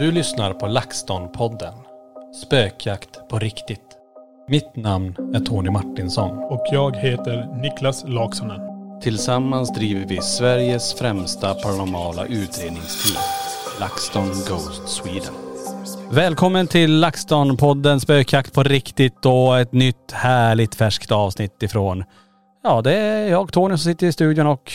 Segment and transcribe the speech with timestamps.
[0.00, 1.74] Du lyssnar på LaxTon-podden.
[2.46, 3.80] Spökjakt på riktigt.
[4.48, 6.38] Mitt namn är Tony Martinsson.
[6.38, 8.60] Och jag heter Niklas Laksonen.
[9.00, 13.22] Tillsammans driver vi Sveriges främsta paranormala utredningsteam.
[13.80, 15.34] LaxTon Ghost Sweden.
[16.10, 22.04] Välkommen till LaxTon-podden Spökjakt på riktigt och ett nytt härligt färskt avsnitt ifrån
[22.62, 24.72] Ja, det är jag Tony som sitter i studion och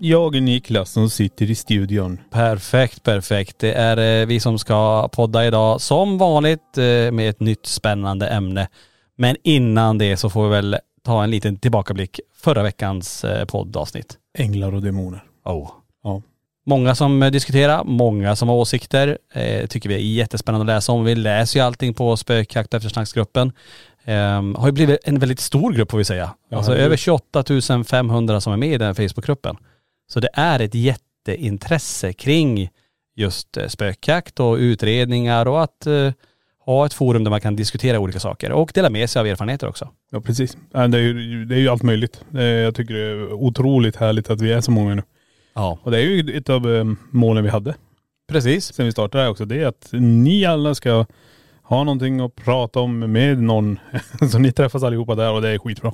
[0.00, 2.20] Jag är Niklas som sitter i studion.
[2.30, 3.58] Perfekt, perfekt.
[3.58, 8.28] Det är eh, vi som ska podda idag som vanligt eh, med ett nytt spännande
[8.28, 8.68] ämne.
[9.16, 14.16] Men innan det så får vi väl ta en liten tillbakablick förra veckans eh, poddavsnitt.
[14.38, 15.24] Änglar och demoner.
[15.44, 15.70] Oh.
[16.04, 16.22] Ja.
[16.66, 19.18] Många som diskuterar, många som har åsikter.
[19.32, 21.04] Eh, tycker vi är jättespännande att läsa om.
[21.04, 23.52] Vi läser ju allting på spökjakt och eftersnacksgruppen.
[24.04, 26.30] Ehm, har ju blivit en väldigt stor grupp får vi säga.
[26.48, 27.44] Ja, alltså över 28
[27.84, 29.56] 500 som är med i den Facebookgruppen.
[30.08, 32.70] Så det är ett jätteintresse kring
[33.16, 36.12] just eh, spökjakt och utredningar och att eh,
[36.64, 39.68] ha ett forum där man kan diskutera olika saker och dela med sig av erfarenheter
[39.68, 39.88] också.
[40.10, 40.56] Ja precis.
[40.72, 42.20] Det är ju, det är ju allt möjligt.
[42.32, 45.02] Jag tycker det är otroligt härligt att vi är så många nu.
[45.54, 47.74] Ja, Och det är ju ett av eh, målen vi hade
[48.28, 48.72] precis.
[48.74, 49.44] sen vi startade här också.
[49.44, 51.06] Det är att ni alla ska
[51.62, 53.78] ha någonting att prata om med någon.
[54.30, 55.92] så ni träffas allihopa där och det är skitbra.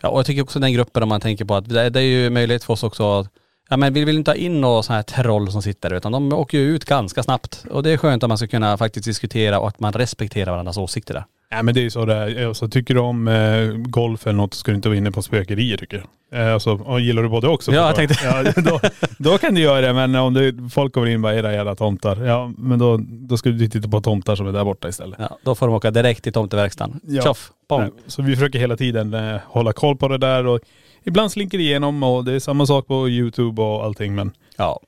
[0.00, 2.04] Ja och jag tycker också den gruppen om man tänker på att det, det är
[2.04, 3.28] ju möjlighet för oss också att
[3.74, 6.12] Ja men vi vill inte ha in några sådana här troll som sitter där utan
[6.12, 7.64] de åker ju ut ganska snabbt.
[7.70, 10.76] Och det är skönt att man ska kunna faktiskt diskutera och att man respekterar varandras
[10.76, 11.24] åsikter där.
[11.50, 12.46] Ja men det är ju så det är.
[12.46, 15.22] Alltså, tycker du om eh, golf eller något så ska du inte vara inne på
[15.22, 16.40] spökerier tycker jag.
[16.40, 17.72] Eh, alltså, gillar du både också?
[17.72, 18.52] Ja, jag förstås.
[18.56, 18.80] Ja, då,
[19.18, 21.74] då kan du göra det men om det, folk kommer in och bara era jävla
[21.74, 22.24] tomtar.
[22.24, 25.18] Ja men då, då ska du titta på tomtar som är där borta istället.
[25.18, 27.00] Ja, då får de åka direkt till tomteverkstan.
[27.02, 27.22] Ja.
[27.22, 27.50] Tjoff.
[27.70, 30.60] Nej, Så vi försöker hela tiden eh, hålla koll på det där och
[31.04, 34.80] ibland slinker det igenom och det är samma sak på youtube och allting men Ja.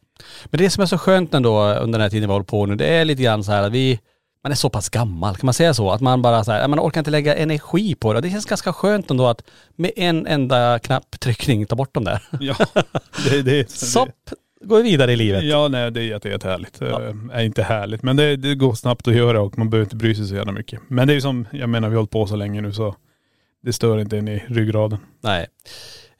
[0.45, 2.77] Men det som är så skönt ändå under den här tiden vi håller på nu,
[2.77, 4.01] det är lite grann så här att vi,
[4.43, 5.91] man är så pass gammal, kan man säga så?
[5.91, 8.21] Att man bara så här, man orkar inte lägga energi på det.
[8.21, 9.43] Det känns ganska skönt ändå att
[9.77, 12.23] med en enda knapptryckning ta bort dem där.
[12.41, 12.57] ja.
[13.31, 14.31] det, det, Sopp,
[14.65, 15.45] går vidare i livet.
[15.45, 16.81] Ja nej det är jätte, jätte härligt.
[16.81, 17.01] Ja.
[17.33, 20.15] Är inte härligt men det, det går snabbt att göra och man behöver inte bry
[20.15, 20.81] sig så jävla mycket.
[20.89, 22.95] Men det är ju som, jag menar vi har hållit på så länge nu så
[23.63, 24.99] det stör inte en i ryggraden.
[25.21, 25.47] Nej.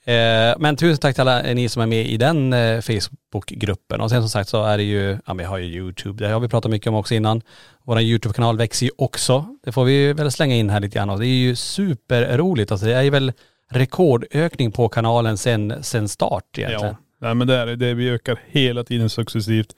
[0.07, 4.01] Eh, men tusen tack till alla ni som är med i den eh, Facebookgruppen.
[4.01, 6.31] Och sen som sagt så är det ju, ja men jag har ju YouTube, det
[6.31, 7.43] har vi pratat mycket om också innan.
[7.85, 9.57] Vår YouTube-kanal växer ju också.
[9.65, 12.73] Det får vi väl slänga in här lite grann och det är ju superroligt.
[12.73, 13.33] Alltså det är ju väl
[13.71, 16.85] rekordökning på kanalen sen, sen start egentligen.
[16.87, 16.97] Ja.
[17.21, 17.95] Nej men det är det.
[17.95, 19.75] Vi ökar hela tiden successivt.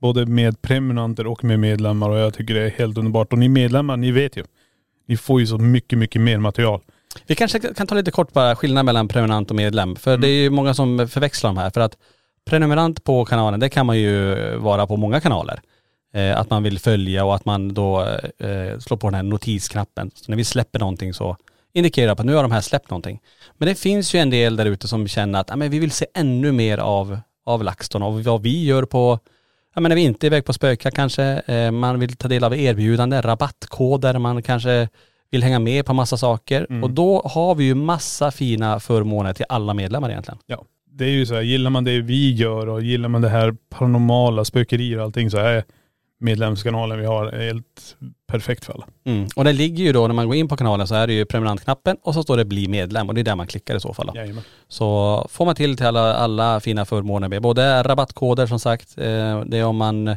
[0.00, 3.32] Både med prenumeranter och med medlemmar och jag tycker det är helt underbart.
[3.32, 4.44] Och ni medlemmar, ni vet ju.
[5.08, 6.80] Ni får ju så mycket, mycket mer material.
[7.26, 9.96] Vi kanske kan ta lite kort bara skillnad mellan prenumerant och medlem.
[9.96, 11.70] För det är ju många som förväxlar de här.
[11.70, 11.96] För att
[12.44, 15.60] prenumerant på kanalen, det kan man ju vara på många kanaler.
[16.14, 18.00] Eh, att man vill följa och att man då
[18.38, 20.10] eh, slår på den här notisknappen.
[20.14, 21.36] Så när vi släpper någonting så
[21.72, 23.20] indikerar på att nu har de här släppt någonting.
[23.58, 25.90] Men det finns ju en del där ute som känner att ja, men vi vill
[25.90, 29.18] se ännu mer av, av LaxTon och vad vi gör på,
[29.74, 32.44] ja men när vi inte är iväg på spöka kanske, eh, man vill ta del
[32.44, 34.88] av erbjudanden, rabattkoder, man kanske
[35.30, 36.82] vill hänga med på massa saker.
[36.82, 40.38] Och då har vi ju massa fina förmåner till alla medlemmar egentligen.
[40.46, 40.64] Ja.
[40.92, 43.56] det är ju så här, gillar man det vi gör och gillar man det här
[43.70, 45.64] paranormala, spökerier och allting så är
[46.20, 47.96] medlemskanalen vi har helt
[48.28, 48.86] perfekt för alla.
[49.04, 49.28] Mm.
[49.36, 51.24] Och det ligger ju då, när man går in på kanalen så är det ju
[51.24, 53.94] prenumerantknappen och så står det bli medlem och det är där man klickar i så
[53.94, 54.10] fall.
[54.14, 54.44] Jajamän.
[54.68, 59.40] Så får man till till alla, alla fina förmåner med både rabattkoder som sagt, eh,
[59.40, 60.08] det är om man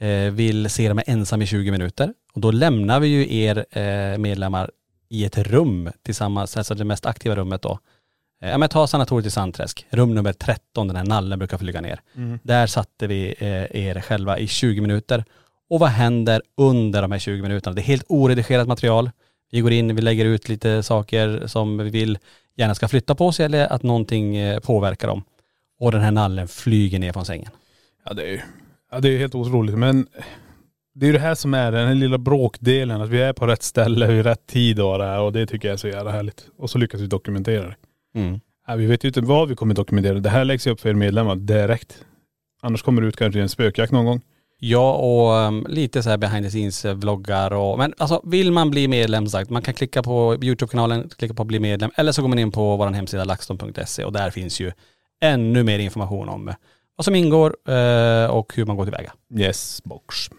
[0.00, 2.12] eh, vill se dem ensam i 20 minuter.
[2.34, 4.70] Och då lämnar vi ju er eh, medlemmar
[5.08, 7.78] i ett rum tillsammans, alltså det mest aktiva rummet då.
[8.42, 11.80] Eh, Ja men ta sanatoriet i Sandträsk, rum nummer 13, den här nallen brukar flyga
[11.80, 12.00] ner.
[12.42, 15.24] Där satte vi eh, er själva i 20 minuter.
[15.70, 17.74] Och vad händer under de här 20 minuterna?
[17.74, 19.10] Det är helt oredigerat material.
[19.50, 22.18] Vi går in, vi lägger ut lite saker som vi vill
[22.56, 25.22] gärna ska flytta på sig eller att någonting eh, påverkar dem.
[25.80, 27.50] Och den här nallen flyger ner från sängen.
[28.04, 28.40] Ja det är ju
[28.90, 30.06] ja, det är helt otroligt men
[30.94, 33.46] det är ju det här som är den här lilla bråkdelen, att vi är på
[33.46, 36.10] rätt ställe i rätt tid och det här och det tycker jag är så jävla
[36.10, 36.46] härligt.
[36.58, 37.76] Och så lyckas vi dokumentera det.
[38.20, 38.40] Mm.
[38.66, 40.18] Ja, vi vet ju inte vad vi kommer dokumentera.
[40.18, 42.04] Det här läggs ju upp för er medlemmar direkt.
[42.62, 44.20] Annars kommer det ut kanske en spökjakt någon gång.
[44.58, 48.52] Ja och um, lite så här behind the scenes eh, vloggar och, men alltså vill
[48.52, 52.22] man bli medlem sagt, man kan klicka på Youtube-kanalen, klicka på bli medlem eller så
[52.22, 54.72] går man in på vår hemsida laxton.se och där finns ju
[55.20, 56.54] ännu mer information om eh,
[56.96, 59.12] vad som ingår eh, och hur man går tillväga.
[59.38, 60.30] Yes box.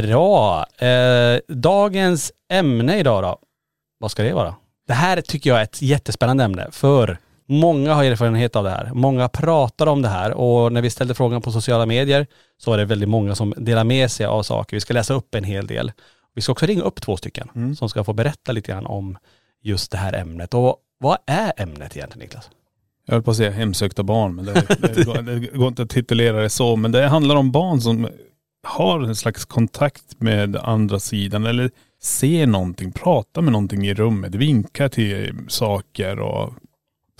[0.00, 0.66] Bra!
[0.78, 3.38] Eh, dagens ämne idag då,
[3.98, 4.54] vad ska det vara?
[4.86, 7.18] Det här tycker jag är ett jättespännande ämne för
[7.48, 8.90] många har erfarenhet av det här.
[8.94, 12.26] Många pratar om det här och när vi ställde frågan på sociala medier
[12.58, 14.76] så var det väldigt många som delar med sig av saker.
[14.76, 15.92] Vi ska läsa upp en hel del.
[16.34, 19.18] Vi ska också ringa upp två stycken som ska få berätta lite grann om
[19.62, 20.54] just det här ämnet.
[20.54, 22.50] Och vad är ämnet egentligen Niklas?
[23.06, 24.52] Jag höll på att säga hemsökta barn men det,
[24.94, 26.76] det, det går inte att titulera det så.
[26.76, 28.08] Men det handlar om barn som
[28.62, 31.70] har en slags kontakt med andra sidan eller
[32.02, 36.52] ser någonting, pratar med någonting i rummet, vinkar till saker och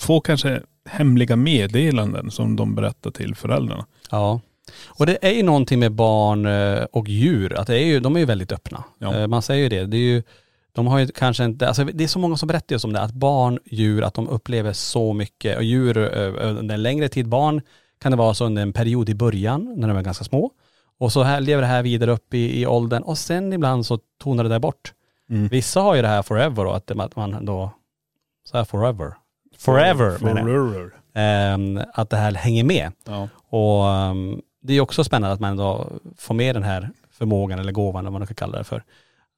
[0.01, 3.87] får kanske hemliga meddelanden som de berättar till föräldrarna.
[4.11, 4.41] Ja.
[4.87, 8.17] Och det är ju någonting med barn eh, och djur, att det är ju, de
[8.17, 8.85] är ju väldigt öppna.
[8.99, 9.19] Ja.
[9.19, 9.87] Eh, Man säger ju det.
[9.87, 10.23] Det är ju,
[10.73, 13.01] de har ju kanske inte, alltså det är så många som berättar just om det,
[13.01, 15.57] att barn, djur, att de upplever så mycket.
[15.57, 17.61] Och djur eh, under en längre tid, barn
[18.03, 20.51] kan det vara så under en period i början, när de är ganska små.
[20.99, 23.99] Och så här lever det här vidare upp i, i åldern och sen ibland så
[24.23, 24.93] tonar det där bort.
[25.51, 27.71] Vissa har ju det här forever då, att att man då,
[28.45, 29.15] så här forever.
[29.59, 30.49] Forever menar jag.
[30.49, 30.91] Forever.
[31.15, 32.93] Ehm, att det här hänger med.
[33.05, 33.29] Ja.
[33.49, 35.87] Och ehm, det är också spännande att man då
[36.17, 38.83] får med den här förmågan eller gåvan, eller vad man ska kalla det för,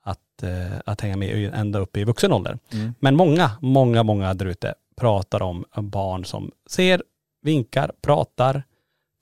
[0.02, 2.58] att, eh, att hänga med ända upp i vuxen ålder.
[2.98, 7.02] Men många, många, många där ute pratar om barn som ser,
[7.42, 8.62] vinkar, pratar,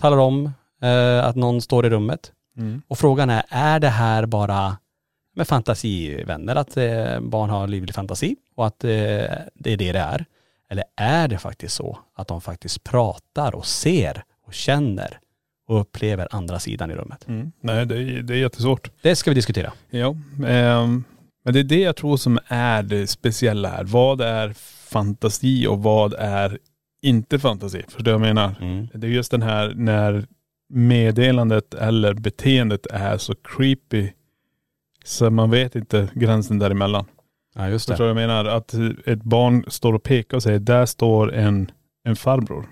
[0.00, 0.52] talar om
[0.82, 2.32] eh, att någon står i rummet.
[2.88, 4.76] Och frågan är, är det här bara
[5.34, 8.90] med fantasivänner, att eh, barn har livlig fantasi och att eh,
[9.54, 10.24] det är det det är?
[10.70, 15.18] Eller är det faktiskt så att de faktiskt pratar och ser och känner
[15.68, 17.28] och upplever andra sidan i rummet?
[17.28, 17.52] Mm.
[17.60, 18.90] Nej det är, det är jättesvårt.
[19.02, 19.72] Det ska vi diskutera.
[19.90, 21.04] Ja, ehm,
[21.44, 23.84] men det är det jag tror som är det speciella här.
[23.84, 24.52] Vad är
[24.88, 26.58] fantasi och vad är
[27.02, 27.82] inte fantasi?
[27.82, 28.54] Förstår du vad jag menar?
[28.60, 28.88] Mm.
[28.94, 30.26] Det är just den här när
[30.72, 34.10] meddelandet eller beteendet är så creepy
[35.04, 37.04] så man vet inte gränsen däremellan.
[37.54, 38.44] Ja just Förstår du vad jag menar?
[38.44, 38.74] Att
[39.06, 41.70] ett barn står och pekar och säger, där står en,
[42.04, 42.66] en farbror.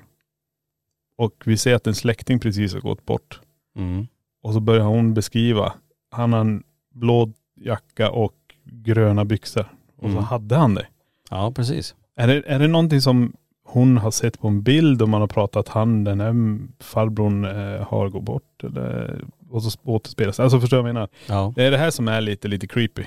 [1.17, 3.41] Och vi ser att en släkting precis har gått bort.
[3.77, 4.07] Mm.
[4.43, 5.73] Och så börjar hon beskriva.
[6.11, 6.63] Han har en
[6.95, 9.73] blå jacka och gröna byxor.
[9.97, 10.25] Och så Mm.
[10.25, 10.87] hade han det.
[11.31, 11.95] Ja precis.
[12.17, 13.33] Är det, är det någonting som
[13.73, 17.45] hon har sett på en bild och man har pratat att han, den här farbrorn
[17.45, 20.41] eh, har gått bort eller och så återspelas.
[20.41, 21.09] Alltså förstår du vad jag menar?
[21.27, 21.53] Ja.
[21.57, 23.05] Det är det här som är lite, lite creepy.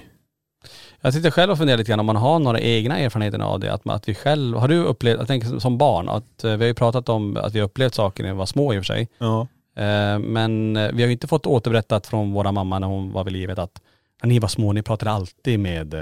[1.01, 3.73] Jag sitter själv och funderar lite grann om man har några egna erfarenheter av det.
[3.73, 6.57] Att, man- att vi själv, har du upplevt, jag tänker som barn, att eh, vi
[6.63, 8.81] har ju pratat om att vi har upplevt saker när vi var små i och
[8.85, 9.07] för sig.
[9.17, 9.47] Ja.
[9.75, 13.33] Eh, Men vi har ju inte fått återberättat från våra mamma när hon var vid
[13.33, 13.81] livet att
[14.21, 15.95] när ni var små, ni pratade alltid med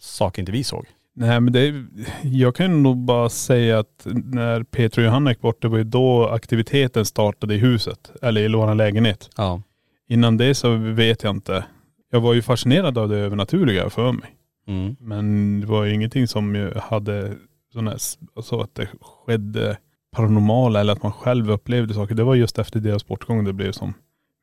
[0.00, 0.86] saker inte vi såg.
[1.18, 1.84] Nej men det
[2.22, 5.84] jag kan nog bara säga att när Peter och Johanna gick bort, det var ju
[5.84, 8.12] då aktiviteten startade i huset.
[8.22, 9.30] Eller i vår lägenhet.
[9.36, 9.62] Ja.
[10.08, 11.64] Innan det så vet jag inte.
[12.10, 14.34] Jag var ju fascinerad av det övernaturliga för mig.
[14.68, 14.96] Mm.
[15.00, 17.34] Men det var ju ingenting som hade
[17.72, 17.96] sådana,
[18.36, 19.78] alltså att det skedde
[20.16, 22.14] paranormala eller att man själv upplevde saker.
[22.14, 23.94] Det var just efter deras bortgång det blev som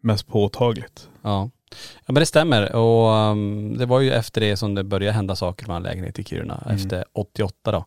[0.01, 1.10] mest påtagligt.
[1.22, 1.50] Ja.
[2.05, 5.36] Ja men det stämmer och um, det var ju efter det som det började hända
[5.36, 6.63] saker med en lägenhet i Kiruna.
[6.69, 7.86] Efter 88 då.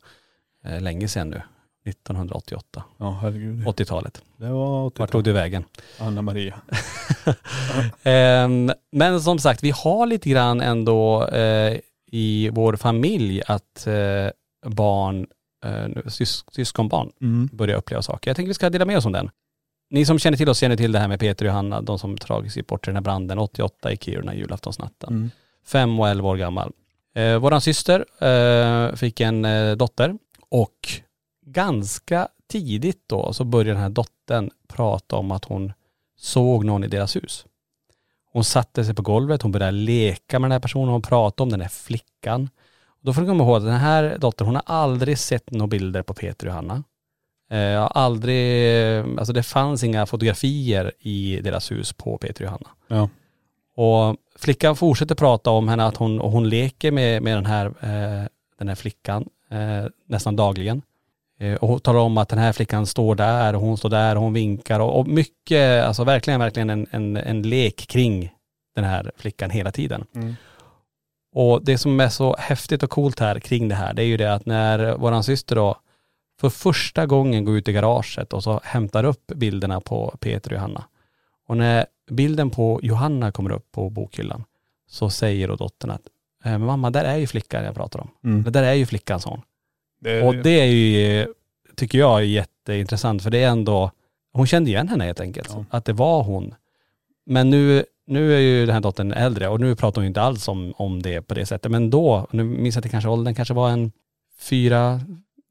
[0.64, 1.42] Eh, länge sedan nu.
[1.86, 2.84] 1988.
[2.98, 3.66] Ja herregud.
[3.66, 4.22] 80-talet.
[4.36, 5.64] Det var Vart tog det vägen?
[5.98, 6.54] Anna Maria.
[8.02, 14.30] Ehm, men som sagt, vi har lite grann ändå eh, i vår familj att eh,
[14.70, 15.26] barn
[15.88, 17.48] nu, sys, syskonbarn Mm.
[17.52, 18.30] börjar uppleva saker.
[18.30, 19.30] Jag tänker vi ska dela med oss om den.
[19.90, 22.18] Ni som känner till oss känner till det här med Peter och Johanna, de som
[22.18, 25.08] tragiskt gick bort i den här branden 88 i Kiruna julaftonsnatten.
[25.08, 25.30] Mm.
[25.66, 26.72] Fem och elva år gammal.
[27.14, 30.18] Eh, våran syster eh, fick en eh, dotter
[30.50, 30.88] och
[31.46, 35.72] ganska tidigt då så började den här dottern prata om att hon
[36.16, 37.46] såg någon i deras hus.
[38.32, 41.50] Hon satte sig på golvet, hon började leka med den här personen, hon pratade om
[41.50, 42.50] den här flickan.
[43.00, 46.02] Då får ni komma ihåg att den här dottern, hon har aldrig sett några bilder
[46.02, 46.84] på Peter och Johanna.
[47.50, 52.46] Eh, Jag har aldrig, alltså det fanns inga fotografier i deras hus på Peter och
[52.46, 52.68] Johanna.
[52.88, 53.08] Ja.
[53.76, 57.66] Och flickan fortsätter prata om henne att hon, och hon leker med, med den, här,
[57.66, 58.26] eh,
[58.58, 60.82] den här flickan eh, nästan dagligen.
[61.40, 64.16] Eh, och hon talar om att den här flickan står där och hon står där
[64.16, 68.30] och hon vinkar och, och mycket, alltså verkligen, verkligen en, en, en lek kring
[68.74, 70.04] den här flickan hela tiden.
[70.14, 70.36] Mm.
[71.34, 74.16] Och det som är så häftigt och coolt här kring det här, det är ju
[74.16, 75.76] det att när våran syster då
[76.40, 80.56] för första gången går ut i garaget och så hämtar upp bilderna på Peter och
[80.56, 80.84] Johanna.
[81.46, 84.44] Och när bilden på Johanna kommer upp på bokhyllan
[84.86, 86.02] så säger då dottern att
[86.44, 88.10] "Eh, mamma, där är ju flickan jag pratar om.
[88.24, 88.42] Mm.
[88.42, 89.42] Det där är ju flickan, sa hon.
[90.00, 91.26] Det, Och det är ju,
[91.76, 93.90] tycker jag är jätteintressant för det är ändå,
[94.32, 95.50] hon kände igen henne helt enkelt.
[95.54, 95.64] Ja.
[95.70, 96.54] Att det var hon.
[97.26, 100.22] Men nu, nu är ju den här dottern äldre och nu pratar hon ju inte
[100.22, 101.70] alls om, om det på det sättet.
[101.70, 103.92] Men då, nu minns jag att det kanske åldern kanske var en
[104.38, 105.00] fyra,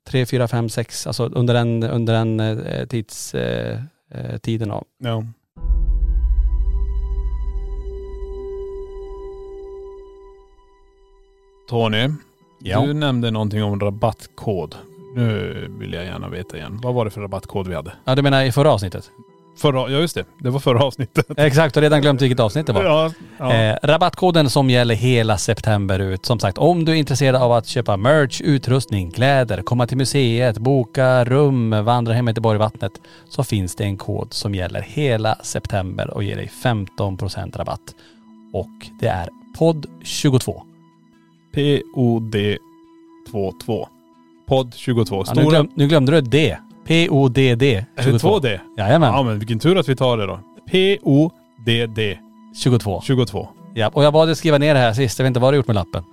[0.08, 3.80] tre, fyra, fem, sex, alltså under den, under den eh, tids, eh,
[4.12, 4.84] eh, tiden av.
[4.98, 5.24] ja.
[11.70, 12.10] Tony,
[12.60, 12.82] Ja.
[12.82, 14.76] du nämnde någonting om rabattkod.
[15.16, 16.80] Nu vill jag gärna veta igen.
[16.84, 17.94] Vad var det för rabattkod vi hade?
[18.06, 19.12] Ja du menar i förra avsnittet?
[19.58, 21.26] Förra, ja just det, det var förra avsnittet.
[21.38, 22.84] Exakt, och redan glömt vilket avsnitt det var.
[22.84, 23.54] Ja, ja.
[23.54, 26.26] Eh, rabattkoden som gäller hela september ut.
[26.26, 30.58] Som sagt, om du är intresserad av att köpa merch, utrustning, kläder, komma till museet,
[30.58, 32.92] boka rum, vandra hemmet i Borgvattnet
[33.30, 37.96] så finns det en kod som gäller hela september och ger dig 15% rabatt.
[38.54, 40.62] Och det är podd22.
[41.94, 42.36] POD
[43.32, 43.88] 22.
[44.48, 45.24] Podd 22.
[45.28, 46.58] Ja, nu, glöm, nu glömde du ett D.
[46.88, 47.86] P-O-D-D.
[47.96, 48.60] är det två D?
[48.78, 49.14] Jajamän.
[49.14, 50.40] Ja men vilken tur att vi tar det då.
[50.72, 52.18] P-O-D-D
[52.64, 53.02] 22.
[53.02, 53.48] 22.
[53.74, 55.20] Ja, och jag bad dig skriva ner det här sist.
[55.20, 56.04] Jag vet inte vad du gjort med lappen.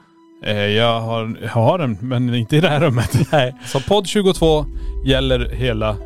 [0.44, 3.10] Eh, jag, har, jag har den men inte i det här rummet.
[3.32, 3.54] Nej.
[3.66, 4.66] Så podd 22
[5.04, 5.96] gäller hela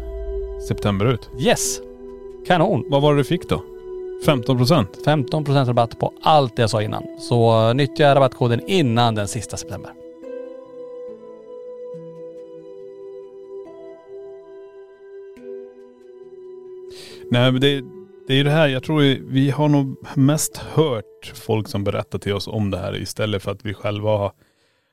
[0.69, 1.31] september ut.
[1.41, 1.81] Yes.
[2.47, 2.85] Kanon.
[2.89, 3.63] Vad var det du fick då?
[4.27, 4.89] 15 procent?
[5.07, 7.03] 15% rabatt på allt det jag sa innan.
[7.19, 9.91] Så nyttja rabattkoden innan den sista september.
[17.30, 17.80] Nej men det,
[18.26, 22.18] det är ju det här, jag tror vi- har nog mest hört folk som berättar
[22.18, 24.32] till oss om det här istället för att vi själva har,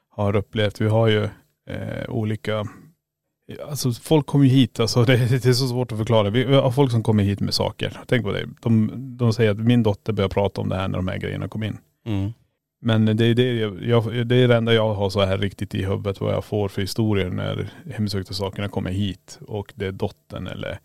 [0.09, 0.81] har upplevt.
[0.81, 1.23] Vi har ju
[1.69, 2.65] eh, olika,
[3.69, 6.29] alltså folk kommer ju hit, alltså det, det är så svårt att förklara.
[6.29, 7.99] Vi har folk som kommer hit med saker.
[8.07, 8.45] Tänk på det.
[8.61, 11.47] De, de säger att min dotter börjar prata om det här när de här grejerna
[11.47, 11.77] kom in.
[12.05, 12.31] Mm.
[12.81, 13.55] Men det är det,
[13.87, 16.67] jag, det är det enda jag har så här riktigt i huvudet vad jag får
[16.67, 20.79] för historier när hemsökta sakerna kommer hit och det är dottern eller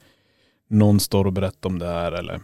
[0.71, 2.41] någon står och berättar om det här eller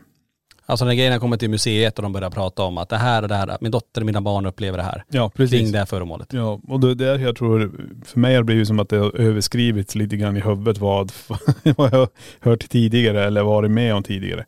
[0.68, 3.28] Alltså när grejerna kommer till museet och de börjar prata om att det här och
[3.28, 5.04] det här, min dotter och mina barn upplever det här.
[5.08, 5.72] Ja Kring precis.
[5.72, 6.32] det här föremålet.
[6.32, 7.72] Ja och det är där jag tror,
[8.04, 11.12] för mig har det blivit som att det har överskrivits lite grann i huvudet vad,
[11.76, 12.08] vad jag har
[12.40, 14.44] hört tidigare eller varit med om tidigare.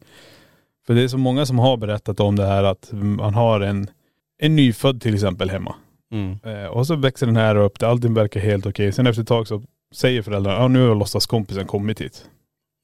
[0.87, 3.87] För det är så många som har berättat om det här att man har en,
[4.39, 5.75] en nyfödd till exempel hemma.
[6.13, 6.39] Mm.
[6.45, 8.93] Eh, och så växer den här upp, allting verkar helt okej.
[8.93, 9.63] Sen efter ett tag så
[9.95, 12.25] säger föräldrarna, ja nu har låtsaskompisen kommit hit.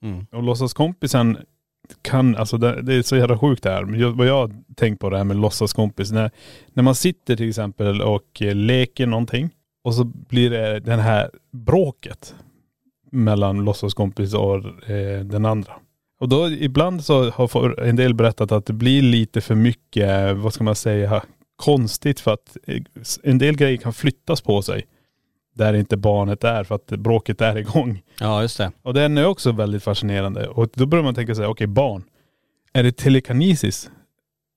[0.05, 0.27] Mm.
[0.33, 1.39] Och låtsaskompisen
[2.03, 3.85] kan, alltså det, det är så jävla sjukt det här.
[3.85, 6.13] Men jag, vad jag har tänkt på det här med låtsaskompis.
[6.13, 6.31] När,
[6.73, 9.51] när man sitter till exempel och leker någonting
[9.85, 12.35] och så blir det den här bråket
[13.13, 14.57] mellan låtsaskompis och
[14.91, 15.73] eh, den andra.
[16.21, 20.55] Och då ibland så har en del berättat att det blir lite för mycket, vad
[20.55, 21.23] ska man säga,
[21.57, 22.83] konstigt för att eh,
[23.23, 24.87] en del grejer kan flyttas på sig.
[25.55, 28.03] Där inte barnet är för att bråket är igång.
[28.21, 28.73] Ja just det.
[28.83, 30.49] Och den är också väldigt fascinerande.
[30.49, 32.05] Och då börjar man tänka sig, okej barn.
[32.73, 33.91] Är det telekinesis?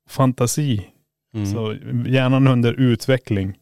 [0.09, 0.87] Fantasi?
[1.33, 1.45] Mm.
[1.45, 1.75] Så
[2.07, 3.57] hjärnan under utveckling.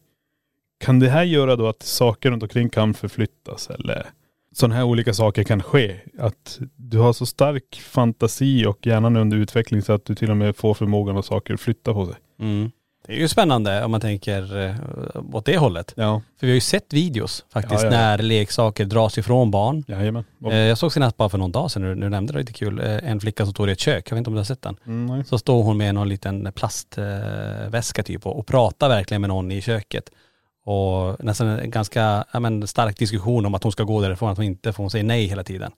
[0.80, 4.06] Kan det här göra då att saker runt omkring kan förflyttas eller
[4.52, 6.00] sådana här olika saker kan ske?
[6.18, 10.30] Att du har så stark fantasi och hjärnan är under utveckling så att du till
[10.30, 12.14] och med får förmågan att saker flytta på sig.
[12.40, 12.70] Mm.
[13.06, 14.74] Det är ju spännande om man tänker eh,
[15.32, 15.92] åt det hållet.
[15.96, 16.22] Ja.
[16.40, 19.84] För vi har ju sett videos faktiskt Ja, ja, när leksaker dras ifrån barn.
[19.88, 20.24] Jajamän.
[20.42, 22.52] Och- Eh, Jag såg senast bara för någon dag sedan, nu, nu nämnde det lite
[22.52, 24.44] kul, eh, en flicka som står i ett kök, jag vet inte om du har
[24.44, 24.76] sett den?
[24.86, 25.24] Mm.
[25.24, 29.60] Så står hon med någon liten plastväska typ och, och pratar verkligen med någon i
[29.62, 30.10] köket.
[30.64, 34.36] Och nästan en ganska ja, men, stark diskussion om att hon ska gå därifrån, att
[34.36, 35.72] hon inte får, hon säger nej hela tiden.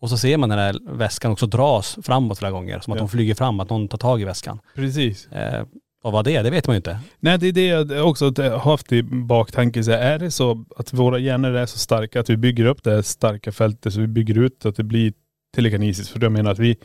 [0.00, 3.02] Och så ser man den här väskan också dras framåt flera gånger, som att Ja.
[3.02, 4.58] hon flyger fram, att någon tar tag i väskan.
[4.74, 5.26] Precis.
[5.26, 5.64] Eh,
[6.12, 6.98] vad det är, det vet man ju inte.
[7.20, 9.84] Nej det är det jag också har haft i baktanke.
[9.84, 12.90] Så är det så att våra hjärnor är så starka att vi bygger upp det
[12.90, 15.12] här starka fältet så vi bygger ut att det blir
[15.54, 16.08] telekinesis.
[16.08, 16.76] För jag menar att vi,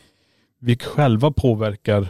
[0.60, 2.08] vi själva påverkar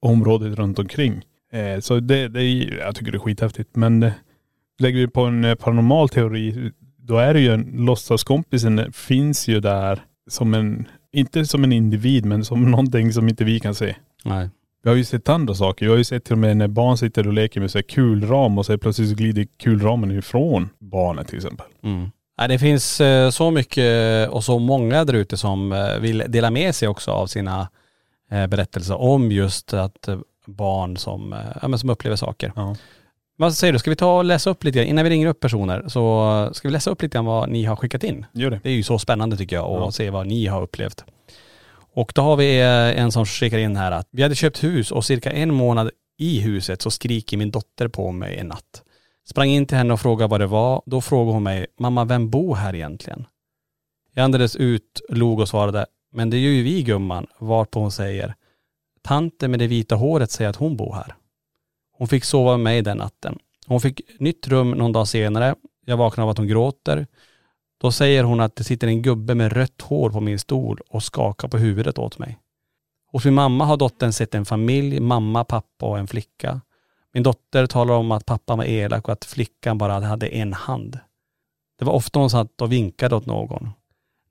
[0.00, 1.22] området runt omkring.
[1.52, 3.76] Eh, så det, det jag tycker det är skithäftigt.
[3.76, 4.12] Men eh,
[4.78, 9.60] lägger vi på en eh, paranormal teori, då är det ju en, låtsaskompisen finns ju
[9.60, 13.96] där som en, inte som en individ men som någonting som inte vi kan se.
[14.24, 14.50] Nej.
[14.86, 15.86] Vi har ju sett andra saker.
[15.86, 17.82] Jag har ju sett till och med när barn sitter och leker med så här
[17.82, 21.66] kulram och så plötsligt så glider kulramen ifrån barnet till exempel.
[21.82, 22.10] Mm.
[22.48, 26.74] Det finns eh, så mycket och så många där ute som eh, vill dela med
[26.74, 27.68] sig också av sina
[28.30, 32.52] eh, berättelser om just att eh, barn som, eh, ja, men som upplever saker.
[32.56, 32.76] Ja.
[33.36, 35.84] Vad säger du, ska vi ta och läsa upp lite innan vi ringer upp personer,
[35.88, 38.26] så ska vi läsa upp lite grann vad ni har skickat in?
[38.32, 38.60] Gör det.
[38.62, 39.90] Det är ju så spännande tycker jag att Ja.
[39.92, 41.04] se vad ni har upplevt.
[41.96, 44.92] Och då har vi eh, en som skickar in här att vi hade köpt hus
[44.92, 48.82] och cirka en månad i huset så skriker min dotter på mig en natt.
[49.28, 50.82] Sprang in till henne och frågade vad det var.
[50.86, 53.26] Då frågade hon mig, mamma vem bor här egentligen?
[54.14, 58.34] Jag andades ut, log och svarade, men det gör ju vi gumman, varpå hon säger,
[59.02, 61.14] tanten med det vita håret säger att hon bor här.
[61.98, 63.38] Hon fick sova med mig den natten.
[63.66, 65.54] Hon fick nytt rum någon dag senare.
[65.86, 67.06] Jag vaknar av att hon gråter.
[67.80, 71.02] Då säger hon att det sitter en gubbe med rött hår på min stol och
[71.02, 72.38] skakar på huvudet åt mig.
[73.12, 76.60] Hos min mamma har dottern sett en familj, mamma, pappa och en flicka.
[77.12, 80.98] Min dotter talar om att pappan var elak och att flickan bara hade en hand.
[81.78, 83.70] Det var ofta hon satt och vinkade åt någon.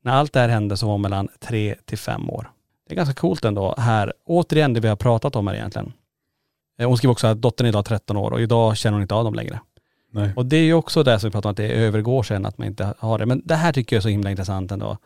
[0.03, 2.51] När allt det här hände så var hon mellan tre till fem år.
[2.87, 5.93] Det är ganska coolt ändå här, återigen det vi har pratat om här egentligen.
[6.79, 9.15] Eh, hon skriver också att dottern är idag 13 år och idag känner hon inte
[9.15, 9.59] av dem längre.
[10.15, 10.33] Nej.
[10.35, 12.57] Och det är ju också det som vi pratar om, att det övergår sen att
[12.57, 13.25] man inte har det.
[13.25, 14.97] Men det här tycker jag är så himla intressant ändå.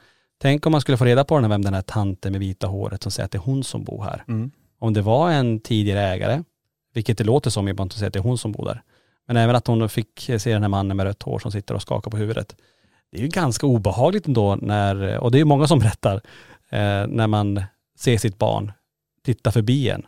[0.41, 2.67] Tänk om man skulle få reda på den här, vem den här tanten med vita
[2.67, 4.23] håret som säger att det är hon som bor här.
[4.27, 4.51] Mm.
[4.79, 6.43] Om det var en tidigare ägare,
[6.93, 8.81] vilket det låter som, ibland att säga att det är hon som bor där.
[9.27, 11.81] Men även att hon fick se den här mannen med rött hår som sitter och
[11.81, 12.55] skakar på huvudet.
[13.11, 16.15] Det är ju ganska obehagligt ändå när, och det är ju många som berättar,
[16.69, 17.63] eh, när man
[17.99, 18.71] ser sitt barn
[19.25, 20.05] titta förbi en,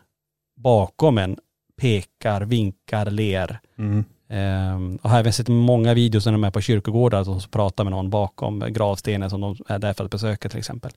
[0.56, 1.38] bakom en,
[1.82, 3.60] pekar, vinkar, ler.
[3.78, 4.06] Mm.
[4.32, 7.84] Ehm, och här har vi sett många videos när de är på kyrkogårdar som pratar
[7.84, 10.92] med någon bakom gravstenen som de är där för att besöka till exempel.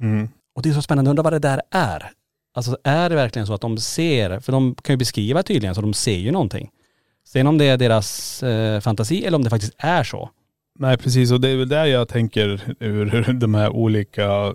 [0.00, 0.28] Mm.
[0.54, 2.10] Och det är så spännande, undrar vad det där är.
[2.54, 5.80] Alltså är det verkligen så att de ser, för de kan ju beskriva tydligen så
[5.80, 6.70] de ser ju någonting.
[7.24, 10.30] Sen om det är deras eh, fantasi eller om det faktiskt är så.
[10.78, 14.54] Nej precis och det är väl där jag tänker ur de här olika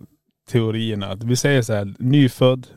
[0.50, 1.16] teorierna.
[1.16, 2.68] Vi säger så här, nyfödd,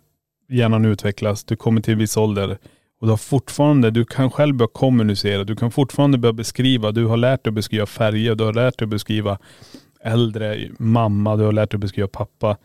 [0.49, 2.59] hjärnan utvecklas, du kommer till en viss ålder
[3.01, 7.07] och du har fortfarande, du kan själv börja kommunicera, du kan fortfarande börja beskriva, du
[7.07, 9.39] har lärt dig att beskriva färger, du har lärt dig att beskriva
[10.03, 12.57] äldre, mamma, du har lärt dig att beskriva pappa.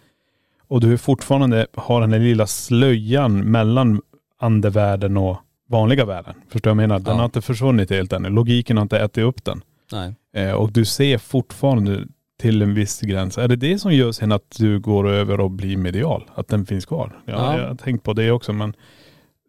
[0.68, 4.02] Och du är fortfarande har den här lilla slöjan mellan
[4.40, 5.38] andevärlden och
[5.70, 6.34] vanliga världen.
[6.50, 7.00] Förstår du vad jag menar?
[7.00, 7.18] Den Ja.
[7.18, 8.30] har inte försvunnit helt ännu.
[8.30, 9.62] Logiken har inte ätit upp den.
[9.92, 10.14] Nej.
[10.36, 12.00] Eh, och du ser fortfarande
[12.40, 13.38] till en viss gräns.
[13.38, 16.24] Är det det som gör sen att du går över och blir medial?
[16.36, 17.20] Att den finns kvar?
[17.26, 17.60] Ja, Ja.
[17.62, 18.74] Jag har tänkt på det också men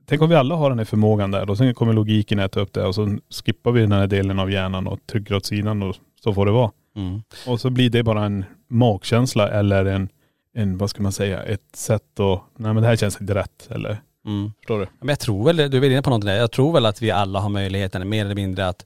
[0.07, 2.73] tänk om vi alla har den här förmågan där och sen kommer logiken äta upp
[2.73, 5.97] det och så skippar vi den här delen av hjärnan och trycker åt sidan och
[6.25, 6.71] så får det vara.
[6.97, 7.23] Mm.
[7.47, 10.09] Och så blir det bara en magkänsla eller en,
[10.57, 13.69] en vad ska man säga, ett sätt att, nej men det här känns inte rätt
[13.71, 14.53] eller, Mm.
[14.59, 14.87] förstår du?
[15.01, 17.03] Men jag tror väl, du är väl inne på någonting där, jag tror väl att
[17.03, 18.85] vi alla har möjligheten mer eller mindre att,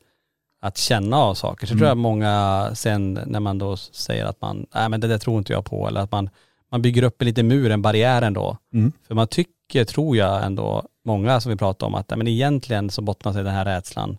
[0.63, 1.67] att känna av saker.
[1.67, 1.79] Så Mm.
[1.79, 5.39] tror jag många sen när man då säger att man, nej men det där tror
[5.39, 6.31] inte jag på eller att man,
[6.71, 8.57] man bygger upp en liten mur, en barriär ändå.
[8.75, 8.93] Mm.
[9.09, 13.03] För man tycker, tror jag ändå, många som vi pratar om att men egentligen så
[13.03, 14.18] bottnar sig den här rädslan,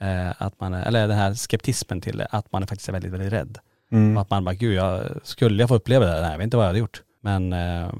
[0.00, 3.32] eh, att man, eller den här skeptismen till det, att man faktiskt är väldigt, väldigt
[3.32, 3.58] rädd.
[3.92, 4.16] Mm.
[4.16, 6.20] Och att man bara, gud jag, skulle jag få uppleva det här?
[6.20, 7.02] Nej, jag vet inte vad jag hade gjort.
[7.22, 7.92] Men eh,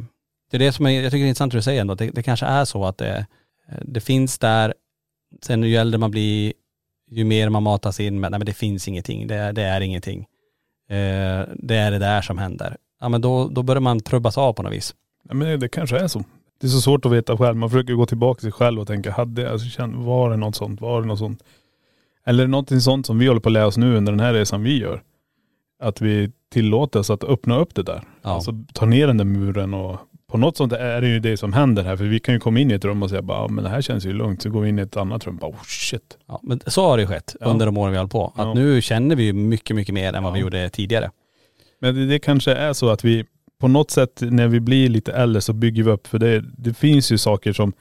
[0.51, 2.11] det är det som är, jag tycker det är intressant det du säger ändå, det,
[2.11, 3.27] det kanske är så att det,
[3.83, 4.75] det finns där,
[5.43, 6.53] sen ju äldre man blir,
[7.11, 9.81] ju mer man matas in med, nej men det finns ingenting, det, är- det är
[9.81, 10.21] ingenting.
[10.89, 12.77] Eh, det är det där som händer.
[13.01, 14.95] Ja men då, då börjar man trubbas av på något vis.
[15.29, 16.25] Ja, men det kanske är så.
[16.61, 17.57] Det är så svårt att veta själv.
[17.57, 20.57] Man försöker gå tillbaka till sig själv och tänka, hade jag, alltså, var det något
[20.57, 20.81] sånt?
[20.81, 21.43] Var det något sånt?
[22.27, 24.63] Eller någonting sånt som vi håller på att lära oss nu under den här resan
[24.63, 25.03] vi gör.
[25.83, 28.03] Att vi tillåter oss att öppna upp det där.
[28.23, 28.31] Ja.
[28.31, 29.97] Alltså ta ner den där muren och
[30.29, 31.97] på något sånt är det ju det som händer här.
[31.97, 33.71] För vi kan ju komma in i ett rum och säga bara, ja, men det
[33.71, 34.43] här känns ju lugnt.
[34.43, 36.19] Så går vi in i ett annat rum, bara oh shit.
[36.27, 37.47] Ja, men så har det skett Ja.
[37.47, 38.27] under de åren vi håller på.
[38.27, 38.55] Att Ja.
[38.55, 41.11] nu känner vi ju mycket, mycket mer än vad vi gjorde tidigare.
[41.81, 43.25] Men det, det kanske är så att vi
[43.61, 46.75] på något sätt när vi blir lite äldre så bygger vi upp, för det, det
[46.75, 47.73] finns ju saker som,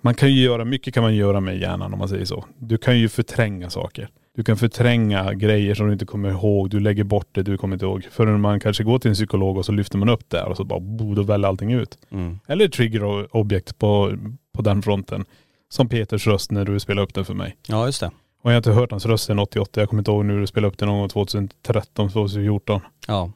[0.00, 2.44] man kan ju göra, mycket kan man göra med hjärnan om man säger så.
[2.58, 4.08] Du kan ju förtränga saker.
[4.36, 6.70] Du kan förtränga grejer som du inte kommer ihåg.
[6.70, 8.08] Du lägger bort det du kommer inte ihåg.
[8.10, 10.64] Förrän man kanske går till en psykolog och så lyfter man upp det och så
[10.64, 10.80] bara,
[11.14, 11.98] då väller allting ut.
[12.10, 12.38] Mm.
[12.46, 14.12] Eller triggerobjekt på,
[14.52, 15.24] på den fronten.
[15.68, 17.56] Som Peters röst när du spelade upp den för mig.
[17.66, 18.10] Ja, just det.
[18.42, 19.80] Och jag har inte hört hans röst sedan 88.
[19.80, 22.80] Jag kommer inte ihåg nu du spelade upp den någon gång 2013, 2014.
[23.08, 23.32] Ja.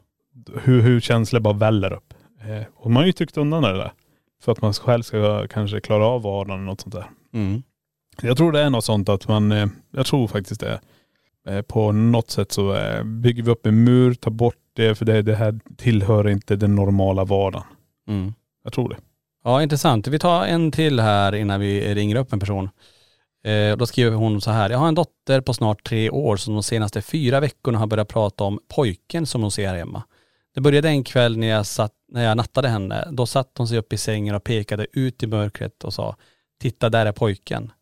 [0.63, 2.15] Hur, hur känslor bara väller upp.
[2.41, 3.93] Eh, och man har ju tryckt undan det där.
[4.43, 7.07] För att man själv ska kanske klara av vardagen eller något sånt där.
[7.35, 7.63] Mm.
[8.23, 10.81] Jag tror det är något sånt att man, eh, jag tror faktiskt det.
[11.49, 15.05] Eh, På något sätt så eh, bygger vi upp en mur, tar bort det för
[15.05, 17.67] det, det här tillhör inte den normala vardagen.
[18.09, 18.35] Mm.
[18.65, 18.97] Jag tror det.
[19.45, 20.07] Ja, intressant.
[20.07, 22.71] Vi tar en till här innan vi ringer upp en person.
[23.45, 24.71] Eh, då skriver hon så här.
[24.71, 28.09] Jag har en dotter på snart tre år som de senaste fyra veckorna har börjat
[28.09, 30.03] prata om pojken som hon ser hemma.
[30.55, 33.09] Det började en kväll när jag, satt, när jag nattade henne.
[33.13, 36.17] Då satt hon sig upp i sängen och pekade ut i mörkret och sa
[36.61, 37.73] Titta där är pojken.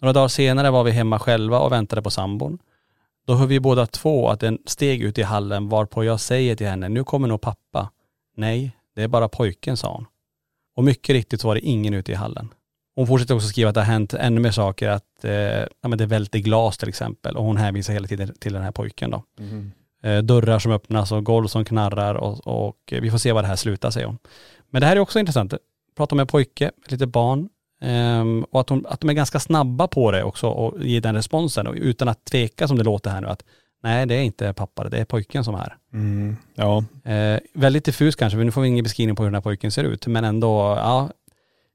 [0.00, 2.58] Några dagar senare var vi hemma själva och väntade på sambon.
[3.26, 6.66] Då hör vi båda två att en steg ut i hallen varpå jag säger till
[6.66, 7.90] henne, nu kommer nog pappa.
[8.36, 10.06] Nej, det är bara pojken, sa hon.
[10.76, 12.48] Och mycket riktigt så var det ingen ute i hallen.
[12.94, 15.98] Hon fortsätter också skriva att det har hänt ännu mer saker, att eh, ja, men
[15.98, 17.36] det välter glas till exempel.
[17.36, 19.24] Och hon hänvisar hela tiden till den här pojken då.
[19.38, 19.72] Mm
[20.22, 23.56] dörrar som öppnas och golv som knarrar och, och vi får se vad det här
[23.56, 24.18] slutar säger hon.
[24.70, 25.54] Men det här är också intressant.
[25.96, 27.48] Prata med en pojke, lite barn.
[27.82, 31.14] ehm, och att, hon, att de är ganska snabba på det också och ge den
[31.14, 31.66] responsen.
[31.66, 33.44] Och utan att tveka som det låter här nu att
[33.82, 35.76] nej det är inte pappa, det är pojken som är här.
[35.92, 36.36] Mm.
[36.54, 36.84] Ja.
[37.04, 39.70] Eh, väldigt diffus kanske, för nu får vi ingen beskrivning på hur den här pojken
[39.72, 40.06] ser ut.
[40.06, 41.10] Men ändå, ja,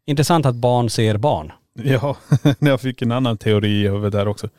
[0.06, 1.52] intressant att barn ser barn.
[1.74, 2.18] Ja,
[2.60, 4.50] jag fick en annan teori i huvudet där också.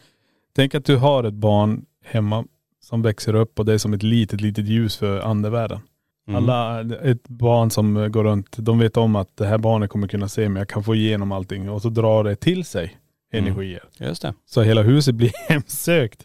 [0.57, 2.45] Tänk att du har ett barn hemma
[2.89, 5.81] som växer upp och det är som ett litet, litet ljus för andevärlden.
[6.29, 6.37] Mm.
[6.43, 10.29] Alla, ett barn som går runt, de vet om att det här barnet kommer kunna
[10.29, 12.97] se mig, jag kan få igenom allting och så drar det till sig
[13.33, 13.45] Mm.
[13.47, 13.83] energier.
[13.99, 14.35] Just det.
[14.47, 16.25] Så hela huset blir hemsökt.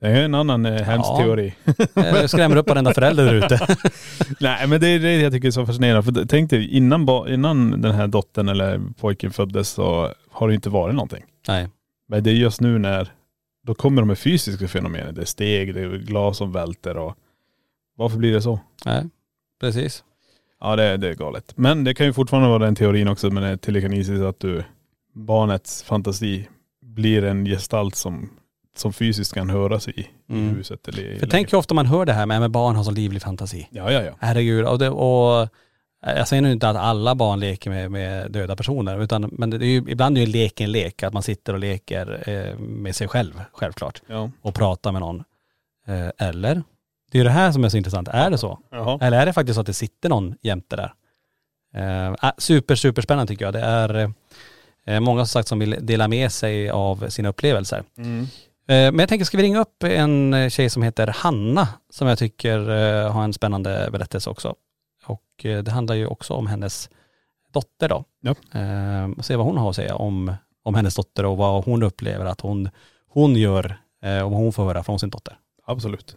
[0.00, 1.16] Det är en annan eh, hemsk Ja.
[1.18, 1.54] teori.
[1.96, 3.66] Eh, skrämmer upp varenda förälder där ute.
[4.40, 6.02] Nej men det är det jag tycker är så fascinerande.
[6.02, 10.70] För tänk dig, innan, innan den här dottern eller pojken föddes så har det inte
[10.70, 11.24] varit någonting.
[11.48, 11.68] Nej.
[12.08, 13.08] Men det är just nu när,
[13.66, 15.14] då kommer de här fysiska fenomenen.
[15.14, 17.14] Det är steg, det är glas som välter och
[17.96, 18.60] varför blir det så?
[18.84, 19.04] Nej,
[19.60, 20.04] precis.
[20.60, 21.52] Ja det, är- det är galet.
[21.56, 24.64] Men det kan ju fortfarande vara den teorin också med det telekinesis att du,
[25.14, 26.48] barnets fantasi
[26.82, 28.30] blir en gestalt som,
[28.76, 30.44] som fysiskt kan höras i, Mm.
[30.50, 32.76] i huset eller i För tänk hur ofta man hör det här med att barn
[32.76, 33.68] har så livlig fantasi.
[33.70, 34.12] Ja ja ja.
[34.20, 34.64] Herregud.
[34.66, 35.48] Och, det, och
[36.02, 39.58] jag säger nu inte att alla barn leker med, med döda personer, utan, men är
[39.58, 43.08] ju, ibland är ju leken en lek, att man sitter och leker eh, med sig
[43.08, 44.02] själv, självklart.
[44.06, 44.30] ja.
[44.42, 45.24] Och pratar med någon.
[45.86, 46.62] Eh, eller?
[47.10, 48.08] Det är ju det här som är så intressant.
[48.08, 48.58] Är det så?
[48.70, 48.98] Jaha.
[49.02, 50.92] Eller är det faktiskt så att det sitter någon jämte där?
[51.74, 53.54] Eh, äh, super, super spännande tycker jag.
[53.54, 54.12] Det är
[54.86, 57.82] eh, många som sagt som vill dela med sig av sina upplevelser.
[57.98, 58.20] Mm.
[58.22, 58.26] Eh,
[58.66, 62.18] Men jag tänker, ska vi ringa upp en eh, tjej som heter Hanna, som jag
[62.18, 64.54] tycker eh, har en spännande berättelse också.
[65.10, 66.90] Och eh, det handlar ju också om hennes
[67.52, 68.04] dotter då.
[68.20, 68.34] Ja.
[68.60, 71.82] Eh, och se vad hon har att säga om, om hennes dotter och vad hon
[71.82, 72.68] upplever att hon,
[73.08, 75.38] hon gör eh, och vad hon får höra från sin dotter.
[75.66, 76.16] Absolut.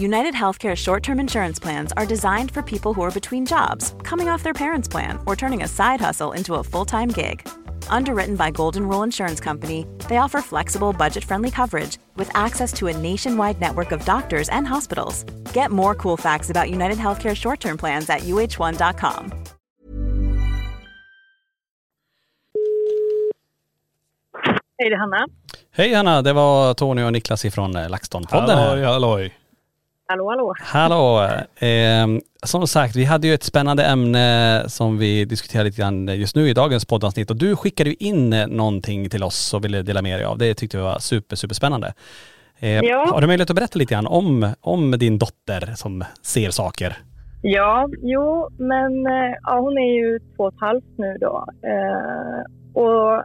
[0.00, 4.30] United Healthcare short term insurance plans are designed for people who are between jobs, coming
[4.30, 7.46] off their parents' plan, or turning a side hustle into a full time gig.
[7.90, 12.86] Underwritten by Golden Rule Insurance Company, they offer flexible, budget friendly coverage with access to
[12.86, 15.24] a nationwide network of doctors and hospitals.
[15.52, 19.32] Get more cool facts about United Healthcare short term plans at uh1.com.
[24.78, 25.26] Hej, det är Hanna.
[25.72, 28.92] Hej Hanna, det var Tony och Niklas ifrån eh, LaxTon-podden Halloj, här.
[28.92, 29.39] halloj.
[30.10, 30.54] Hallå, hallå.
[30.60, 31.24] Hallå!
[31.66, 32.06] Eh,
[32.46, 36.48] som sagt, vi hade ju ett spännande ämne som vi diskuterar lite grann just nu
[36.48, 40.18] i dagens poddavsnitt och du skickade ju in någonting till oss och ville dela med
[40.18, 40.38] dig av.
[40.38, 41.92] Det tyckte vi var super, super spännande.
[42.58, 43.06] Eh, Ja.
[43.12, 46.96] Har du möjlighet att berätta lite grann om, om din dotter som ser saker?
[47.42, 51.46] Ja, jo, men eh, ja, hon är ju två och ett halvt nu då.
[51.62, 52.40] Eh,
[52.82, 53.24] och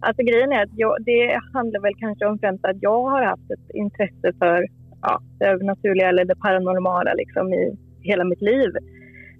[0.00, 3.50] alltså grejen är att jag, det handlar väl kanske om främst att jag har haft
[3.50, 4.66] ett intresse för
[5.02, 8.70] ja, det övernaturliga eller det paranormala liksom i hela mitt liv.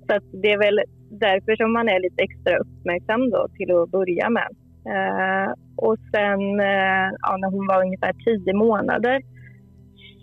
[0.06, 4.30] Så det är väl därför som man är lite extra uppmärksam då till att börja
[4.30, 4.50] med.
[4.94, 9.22] Eh, och sen eh, ja, när hon var ungefär tio månader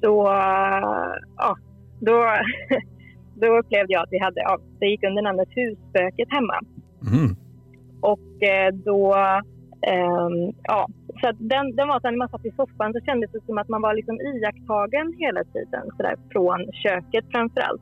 [0.02, 0.24] så
[1.38, 1.58] ja,
[2.00, 2.26] då,
[3.42, 6.60] då upplevde jag att vi hade, ja, det gick under namnet husspöket hemma.
[7.14, 7.36] Mm.
[8.02, 9.16] Och eh, då,
[9.92, 10.88] ehm, ja,
[11.22, 13.58] så att den, den var så när man satt i soffan så kändes det som
[13.58, 17.82] att man var liksom iakttagen hela tiden så där, från köket framför allt.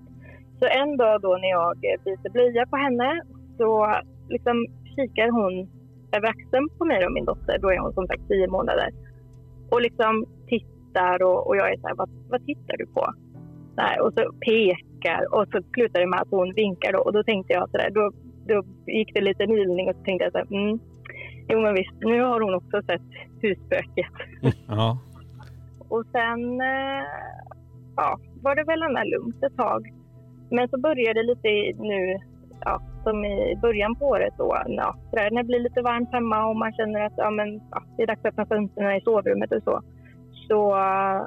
[0.60, 3.22] Så en dag då när jag eh, byter blöja på henne
[3.58, 3.96] så
[4.30, 5.54] liksom kikar hon
[6.16, 7.58] över axeln på mig och min dotter.
[7.62, 8.90] Då är hon som sagt tio månader.
[9.72, 13.14] Och liksom tittar och, och jag är så här, vad, vad tittar du på?
[13.76, 17.00] Där, och så pekar och så slutar det med att hon vinkar då.
[17.00, 18.12] Och då tänkte jag så där, då,
[18.48, 20.80] då gick det lite nylning och så tänkte jag så här, mm,
[21.52, 23.02] jo men visst, nu har hon också sett
[23.42, 24.14] husspöket.
[24.68, 24.98] Ja.
[25.90, 27.06] Och sen eh,
[27.96, 29.94] ja, var det väl ändå lugnt ett tag.
[30.50, 32.18] Men så började det lite nu,
[32.66, 36.56] ja, som i början på året då, ja, när det blir lite varmt hemma och
[36.56, 39.64] man känner att ja, men, ja, det är dags att öppna fönstren i sovrummet och
[39.64, 39.82] så.
[40.48, 41.22] Så eh,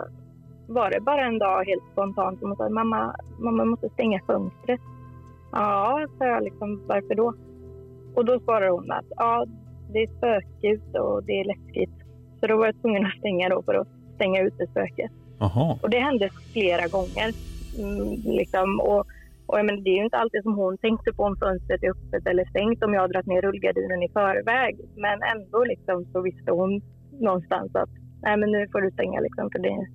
[0.67, 4.81] var det bara en dag helt spontant som hon sa, mamma, mamma måste stänga fönstret.
[5.53, 7.35] Ja, sa jag liksom, varför då?
[8.15, 9.47] Och då svarade hon att ja,
[9.95, 11.97] det är spöke ute och det är läskigt.
[12.41, 15.11] Så då var jag tvungen att stänga då för att stänga ute spöket.
[15.39, 15.79] Jaha.
[15.83, 17.29] Och det hände flera gånger.
[17.79, 18.09] Mm,
[18.41, 19.03] liksom, och,
[19.47, 21.91] och jag menar, det är ju inte alltid som hon tänkte på om fönstret är
[21.91, 24.77] öppet eller stängt om jag har dragit ner rullgardinen i förväg.
[24.97, 26.83] Men ändå liksom, så visste hon
[27.21, 27.91] någonstans att
[28.25, 29.87] Nej, men nu får du stänga liksom, för det,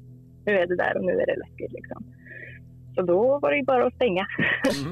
[0.46, 1.72] nu är det där och nu är det läskigt.
[1.72, 2.04] Liksom.
[2.96, 4.28] Så då var det ju bara att stänga.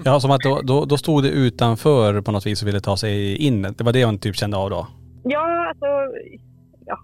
[0.06, 2.98] Ja, som att då, då, då stod det utanför på något vis och ville ta
[2.98, 3.62] sig in.
[3.62, 4.88] Det var det hon typ kände av då.
[5.30, 5.90] Ja, alltså,
[6.86, 6.98] ja,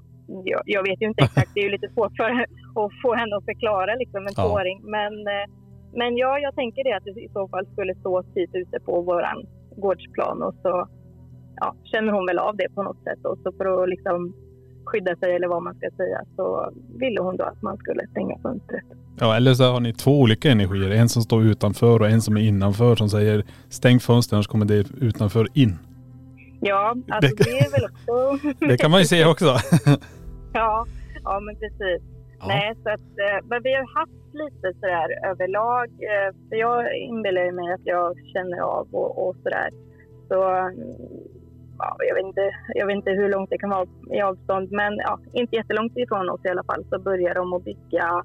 [0.51, 1.51] jag, jag vet ju inte exakt.
[1.53, 4.63] Det är ju lite svårt för att få henne att förklara liksom, en Ja.
[4.83, 5.45] Men, eh,
[5.93, 9.01] men ja, jag tänker det att det i så fall skulle stå typ ute på
[9.01, 9.45] våran
[9.77, 10.87] gårdsplan och så
[11.55, 13.25] ja, känner hon väl av det på något sätt.
[13.25, 14.33] Och så för att liksom
[14.85, 18.37] skydda sig eller vad man ska säga så ville hon då att man skulle stänga
[18.37, 18.83] fönstret.
[19.19, 20.91] Ja eller så har ni två olika energier.
[20.91, 24.65] En som står utanför och en som är innanför som säger stäng fönstren annars kommer
[24.65, 25.77] det utanför in.
[26.63, 28.15] Ja, alltså Det- det är väl också...
[28.69, 29.45] Det kan man ju se också.
[30.53, 30.85] Ja,
[31.23, 32.01] ja men precis.
[32.47, 35.87] Nej, så att, eh, men vi har haft lite sådär överlag.
[36.11, 39.69] eh, För jag inbillar mig att jag känner av och, och sådär.
[40.27, 40.97] Så mm,
[41.79, 44.93] ja, jag, vet inte, jag vet inte hur långt det kan vara i avstånd, men
[44.97, 48.23] ja, inte jättelångt ifrån oss i alla fall så börjar de att bygga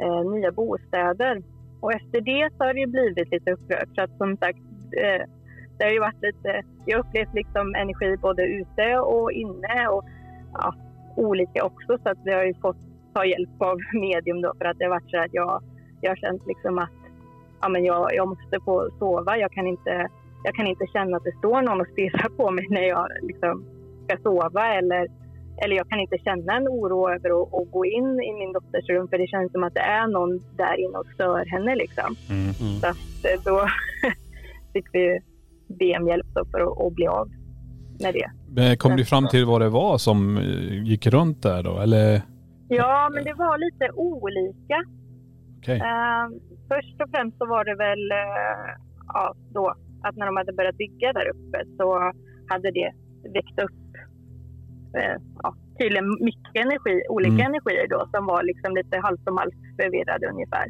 [0.00, 1.42] eh, nya bostäder.
[1.80, 3.88] Och efter det så har det ju blivit lite upprört.
[3.94, 4.58] Så att som sagt,
[5.04, 5.22] eh,
[5.82, 10.04] det har ju varit lite, jag har upplevt liksom energi både ute och inne och
[10.52, 10.74] ja,
[11.16, 11.98] olika också.
[12.02, 12.76] Så att vi har ju fått
[13.14, 15.62] ta hjälp av medium då för att det har varit så att jag,
[16.00, 16.98] jag har känt liksom att
[17.60, 19.38] ja, men jag, jag måste få sova.
[19.38, 20.08] Jag kan, inte,
[20.44, 23.64] jag kan inte känna att det står någon och stirrar på mig när jag liksom
[24.04, 25.08] ska sova eller,
[25.64, 28.88] eller jag kan inte känna en oro över att, att gå in i min dotters
[28.88, 32.16] rum för det känns som att det är någon där inne och stör henne liksom.
[32.80, 33.66] Så att eh, då
[34.72, 35.20] fick vi
[35.78, 37.28] be om hjälp för att, bli av
[38.02, 38.30] med det.
[38.48, 41.78] Men Kom du fram till vad det var som eh, gick runt där då?
[41.78, 42.22] Eller?
[42.68, 44.78] Ja, men det var lite olika.
[45.58, 45.76] Okej.
[45.76, 46.26] Eh,
[46.68, 48.70] först och främst så var det väl eh,
[49.06, 52.12] ja, då att när de hade börjat bygga där uppe så
[52.48, 52.92] hade det
[53.34, 53.82] väckt upp
[54.98, 57.46] eh, ja, tydligen mycket energi, olika Mm.
[57.46, 60.66] energier då som var liksom lite halvt om halvt förvirrade ungefär.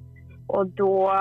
[0.46, 1.12] Och då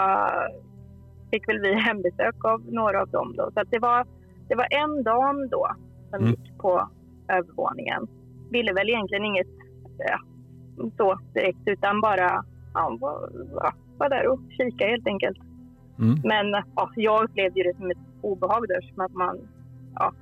[1.32, 3.52] fick väl vi hembesök av några av dem då.
[3.54, 4.06] Så det var,
[4.48, 5.68] det var en dam då
[6.10, 6.30] som Mm.
[6.30, 6.90] gick på
[7.28, 8.08] övervåningen.
[8.50, 9.48] Ville väl egentligen inget
[9.98, 10.20] ja,
[10.98, 15.38] så direkt utan bara ja, var, ja, var där och kika helt enkelt.
[16.00, 16.20] Mm.
[16.24, 19.38] Men ja, jag upplevde ju det som ett obehag där, som att man,
[19.96, 20.14] ja,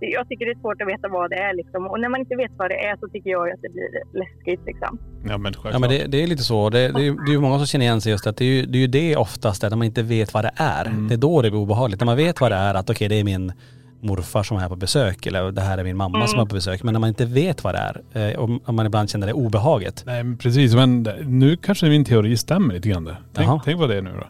[0.00, 1.86] jag tycker det är svårt att veta vad det är liksom.
[1.86, 3.88] Och när man inte vet vad det är så tycker jag att det blir
[4.20, 4.98] läskigt liksom.
[5.28, 6.70] Ja men Ja men det, det är lite så.
[6.70, 8.66] Det, det, är, det är många som känner igen sig just att det är ju
[8.66, 10.84] det, är ju det oftast när man inte vet vad det är.
[11.08, 12.00] Det är då det blir obehagligt.
[12.00, 13.52] När man vet vad det är, att okej det är min
[14.00, 16.54] morfar som är här på besök eller det här är min mamma som är på
[16.54, 16.82] besök.
[16.82, 17.78] Men när man inte vet vad det
[18.12, 20.02] är, eh, om, om man ibland känner det obehaget.
[20.06, 23.10] Nej men precis, men det- nu kanske min teori stämmer lite grann.
[23.34, 24.26] Tänk, tänk på det nu då.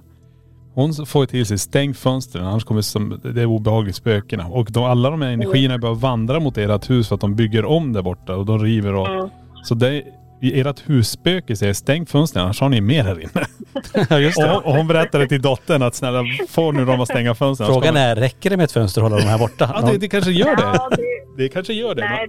[0.76, 4.46] Hon får ju till sig stäng fönstren annars kommer som, det är obehagligt spökena.
[4.46, 7.64] Och de, alla de här energierna börjar vandra mot ert hus för att de bygger
[7.64, 9.08] om där borta och de river och..
[9.08, 9.28] Mm.
[9.64, 10.02] Så det,
[10.42, 14.20] i ert husspöke säger stäng fönstren annars har ni mer här inne.
[14.20, 14.56] Just det.
[14.56, 17.66] och, och hon berättade till dottern att snälla få nu dem att stänga fönstren.
[17.68, 19.70] Frågan kommer- är, räcker det med ett fönster och hålla dem här borta?
[19.74, 20.62] Ja det, det kanske gör det.
[20.62, 22.02] Ja, det, Det kanske gör det.
[22.04, 22.28] nej,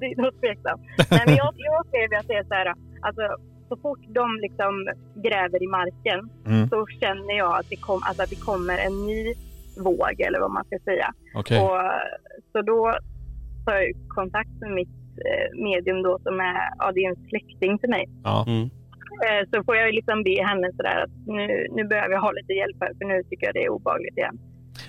[0.00, 0.82] det är nog tveksamt.
[1.10, 2.66] Nej, men jag, jag upplever att det är så här,
[3.08, 3.22] alltså
[3.68, 4.72] så fort de liksom
[5.26, 6.68] gräver i marken Mm.
[6.68, 9.34] så känner jag att det, kom, alltså att det kommer en ny
[9.88, 11.08] våg eller vad man ska säga.
[11.34, 11.60] Okej.
[11.60, 11.80] Och,
[12.52, 12.80] så då
[13.64, 14.96] tar jag kontakt med mitt
[15.28, 18.04] eh, medium då som är, ja det är en släkting till mig.
[18.24, 18.44] Ja.
[18.48, 18.62] Mm.
[19.26, 22.32] Eh, Så får jag ju liksom be henne sådär att nu, nu behöver jag ha
[22.32, 24.38] lite hjälp här för nu tycker jag det är obehagligt igen.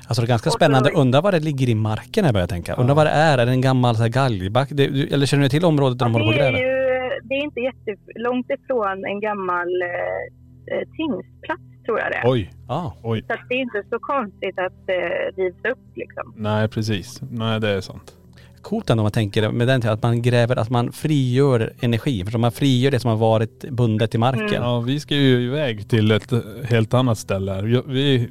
[0.08, 0.92] Alltså det är ganska spännande.
[0.92, 2.74] Undrar vad det ligger i marken jag börjar tänka.
[2.74, 3.38] Undrar vad det är.
[3.38, 4.70] Är det en gammal så här, galgback?
[4.72, 4.84] Det,
[5.14, 6.85] eller känner du till området där de håller på och det, är gräver?
[7.24, 12.32] Det är inte jättelångt ifrån en gammal eh, eh, tingsplats tror jag det är.
[12.32, 12.52] Oj.
[12.68, 12.94] Ja.
[13.04, 13.24] Oj.
[13.28, 16.34] Så att det är inte så konstigt att det rivs upp liksom.
[16.36, 17.22] Nej precis.
[17.32, 18.16] Nej det är sant.
[18.62, 22.26] Coolt ändå om man tänker med den till att man gräver, att man frigör energi.
[22.26, 24.54] För man frigör det som har varit bundet i marken.
[24.54, 26.34] Ja vi ska ju iväg till ett
[26.70, 27.84] helt annat ställe här.
[27.88, 28.30] Vi,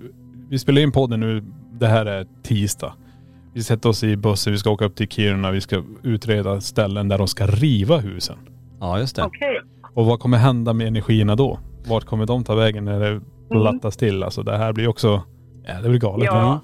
[0.51, 2.95] vi spelar in podden nu, det här är tisdag.
[3.55, 7.09] Vi sätter oss i bussen, vi ska åka upp till Kiruna, vi ska utreda ställen
[7.09, 8.37] där de ska riva husen.
[8.81, 9.25] Ja just det.
[9.25, 9.61] Okej.
[9.95, 11.59] Och vad kommer hända med energierna då?
[11.89, 13.23] Vart kommer de ta vägen när Mm.
[13.65, 14.23] det plattas till?
[14.23, 15.23] Alltså det här blir också,
[15.67, 16.25] ja det blir galet.
[16.27, 16.61] Ja.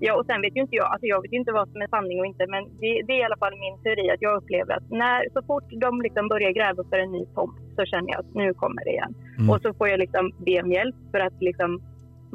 [0.00, 2.20] Ja, och sen vet ju inte jag, alltså jag vet inte vad som är sanning
[2.20, 4.90] och inte, men det, det är i alla fall min teori att jag upplever att
[4.90, 8.34] när, så fort de liksom börjar gräva för en ny tomt så känner jag att
[8.34, 9.14] nu kommer det igen.
[9.38, 9.50] Mm.
[9.50, 11.70] Och så får jag liksom be om hjälp för att liksom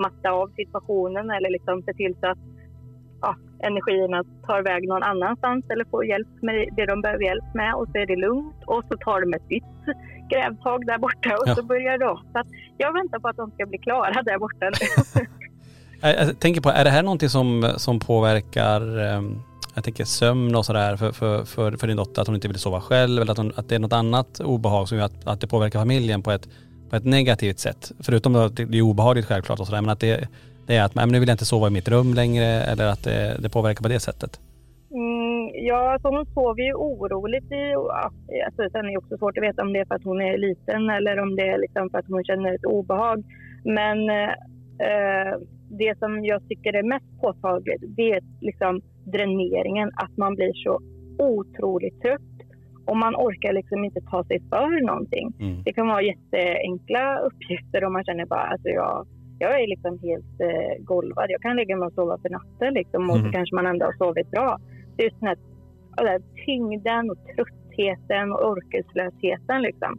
[0.06, 2.38] matta av situationen eller liksom se till så att
[3.24, 3.36] ja,
[3.70, 7.88] energierna tar väg någon annanstans eller får hjälp med det de behöver hjälp med och
[7.92, 9.64] så är det lugnt och så tar de ett nytt
[10.32, 11.56] grävtag där borta och Ja.
[11.56, 12.12] så börjar de.
[12.34, 15.26] Så att jag väntar på att de ska bli klara där borta nu.
[16.02, 19.42] Jag, jag tänker på, är det här någonting som, som påverkar, ehm,
[19.76, 22.22] jag tänker sömn och sådär för, för, för, för din dotter?
[22.22, 24.88] Att hon inte vill sova själv eller att, hon, att det är något annat obehag
[24.90, 26.50] som gör att, att det påverkar familjen på ett,
[26.90, 27.92] på ett negativt sätt?
[28.00, 30.28] Förutom att det är obehagligt självklart och sådär, men att det,
[30.67, 33.04] det är att men nu vill jag inte sova i mitt rum längre eller att
[33.04, 34.39] det, det påverkar på det sättet.
[34.91, 37.52] Mm, ja, alltså hon sover ju oroligt.
[37.52, 37.73] I,
[38.45, 40.38] alltså, sen är det också svårt att veta om det är för att hon är
[40.38, 43.23] liten eller om det är liksom för att hon känner ett obehag.
[43.63, 45.34] Men eh,
[45.69, 49.91] det som jag tycker är mest påtagligt det är liksom dräneringen.
[49.95, 50.80] Att man blir så
[51.17, 52.34] otroligt trött
[52.86, 55.34] och man orkar liksom inte ta sig för någonting.
[55.39, 55.63] Mm.
[55.63, 59.08] Det kan vara jätteenkla uppgifter och man känner bara alltså jag,
[59.44, 61.26] jag är liksom helt eh, golvad.
[61.30, 63.32] Jag kan lägga mig och sova för natten liksom, och så Mm.
[63.32, 64.50] kanske man ändå har sovit bra.
[64.96, 65.38] Det är just den här,
[65.98, 69.62] den här tyngden och tröttheten och orkeslösheten.
[69.62, 69.92] Liksom.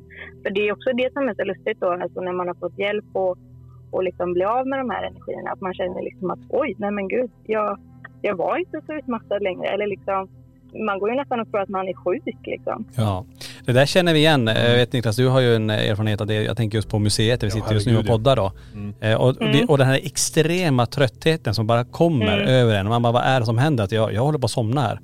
[0.42, 2.78] För det är också det som är så lustigt då, alltså när man har fått
[2.78, 3.38] hjälp och,
[3.90, 5.50] och liksom bli av med de här energierna.
[5.50, 7.78] Att man känner liksom att oj, nej men gud, jag,
[8.22, 9.66] jag var inte så utmattad längre.
[9.68, 10.28] Eller liksom,
[10.86, 12.22] man går ju nästan och tror att man är sjuk
[12.54, 12.84] liksom.
[12.96, 13.24] Ja.
[13.66, 14.46] Det där känner vi igen.
[14.46, 16.34] Jag vet Niklas, du har ju en erfarenhet av det.
[16.42, 18.52] Jag tänker just på museet där vi Ja, sitter just nu och poddar då.
[18.74, 18.94] Mm.
[19.00, 22.48] Eh, Och, och, det, och den här extrema tröttheten som bara kommer Mm.
[22.48, 22.88] över en.
[22.88, 23.84] Man bara, vad är det som händer?
[23.84, 25.00] Att jag, jag håller på att somna här.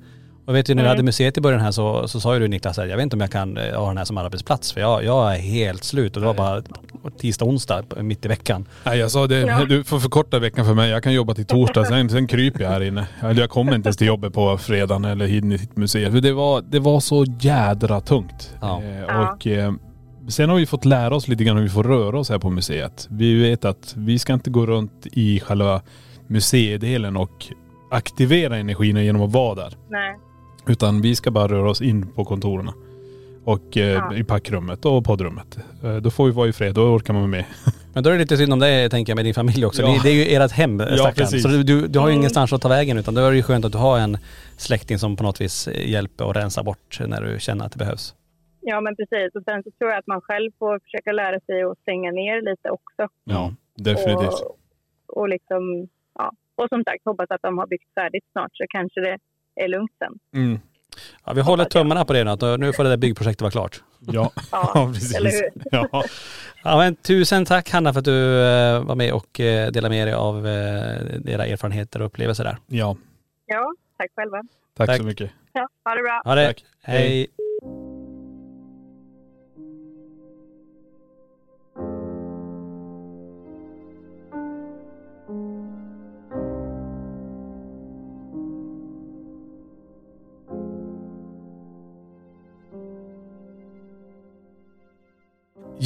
[0.51, 0.89] Och vet du, när vi Mm.
[0.97, 3.15] hade museet i början här så, så sa ju du Niklas, att jag vet inte
[3.15, 4.71] om jag kan eh, ha den här som arbetsplats.
[4.73, 6.15] För jag, jag är helt slut.
[6.15, 6.61] Och det var bara
[7.19, 8.65] tisdag, onsdag mitt i veckan.
[8.83, 10.89] Nej jag sa det, du får förkorta veckan för mig.
[10.89, 13.07] Jag kan jobba till torsdag, sen, sen kryper jag här inne.
[13.21, 16.11] Eller jag kommer inte ens till jobbet på fredagen eller in i sitt museum.
[16.13, 18.55] För det var, det var så jädra tungt.
[18.61, 18.81] Ja.
[18.83, 19.31] Eh, Ja.
[19.33, 19.73] och eh,
[20.27, 22.49] sen har vi fått lära oss lite grann hur vi får röra oss här på
[22.49, 23.07] museet.
[23.09, 25.81] Vi vet att vi ska inte gå runt i själva
[26.27, 27.45] museidelen och
[27.91, 29.73] aktivera energin genom att vara där.
[29.89, 30.15] Nej.
[30.67, 32.69] Utan vi ska bara röra oss in på kontoren.
[33.43, 34.15] Och eh, Ja.
[34.15, 35.57] i packrummet och poddrummet.
[35.83, 37.45] Eh, då får vi vara i fred, då orkar man med.
[37.93, 39.81] Men då är det lite synd om det tänker jag med din familj också.
[39.81, 39.87] Ja.
[39.87, 41.13] Det, det är ju ert hem stackarn.
[41.15, 41.43] precis.
[41.43, 42.19] Så du, du, du har ju Mm.
[42.19, 44.17] ingenstans att ta vägen utan då är det ju skönt att du har en
[44.57, 48.15] släkting som på något vis hjälper och rensar bort när du känner att det behövs.
[48.61, 49.35] Ja, men precis.
[49.35, 52.41] Och sen så tror jag att man själv får försöka lära sig att stänga ner
[52.49, 53.03] lite också.
[53.23, 54.41] Ja, definitivt.
[54.41, 55.87] Och, och liksom,
[56.19, 56.31] ja.
[56.55, 59.17] Och som sagt, hoppas att de har byggt färdigt snart så kanske det
[59.55, 60.41] är lugnt sen.
[60.41, 60.59] Mm.
[61.25, 63.83] Ja, vi håller tummarna på det nu, att nu får det där byggprojektet vara klart.
[63.99, 65.15] Ja, Ja, ja precis.
[65.15, 65.49] eller hur?
[65.71, 66.03] Ja.
[66.63, 70.07] Ja men tusen tack Hanna för att du eh, var med och eh, delade med
[70.07, 72.57] dig av eh, era erfarenheter och upplevelser där.
[72.67, 72.95] ja,
[73.45, 74.41] Ja, tack själva.
[74.77, 74.97] tack, Tack.
[74.97, 75.31] så mycket.
[75.53, 76.21] Ja, ha det bra.
[76.25, 76.47] Ha det.
[76.47, 76.63] Tack.
[76.81, 76.97] Hej.
[77.07, 77.27] Hej.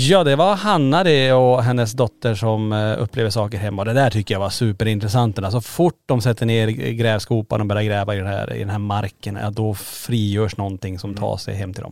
[0.07, 3.83] Ja det var Hanna det och hennes dotter som eh, upplever saker hemma.
[3.83, 5.39] Det där tycker jag var superintressant.
[5.39, 8.79] Alltså fort de sätter ner grävskopan och börjar gräva i den här, i den här
[8.79, 11.91] marken, ja, då frigörs någonting som tar sig hem till dem.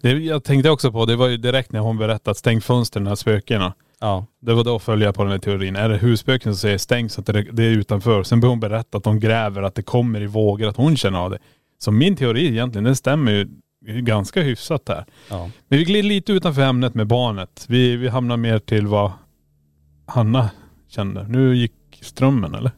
[0.00, 3.08] Det, jag tänkte också på, det var ju direkt när hon berättade stäng fönstren, de
[3.08, 3.72] här spökena.
[4.00, 4.26] Ja.
[4.40, 5.76] Det var då följde jag på den här teorin.
[5.76, 8.22] Är det husspöken som säger stäng så att det, det är utanför.
[8.22, 11.18] Sen börjar hon berätta att de gräver, att det kommer i vågor, att hon känner
[11.18, 11.38] av det.
[11.78, 13.48] Så min teori egentligen, den stämmer ju
[13.86, 15.04] ganska hyfsat där.
[15.30, 15.50] Ja.
[15.68, 17.66] Men vi glider lite utanför ämnet med barnet.
[17.68, 19.12] Vi, vi hamnar mer till vad
[20.06, 20.50] Hanna
[20.88, 21.26] kände.
[21.28, 22.70] Nu gick strömmen eller?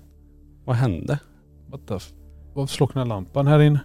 [0.65, 1.19] Vad hände?
[1.71, 2.11] What the f-
[2.55, 3.81] Varför slocknade lampan här inne?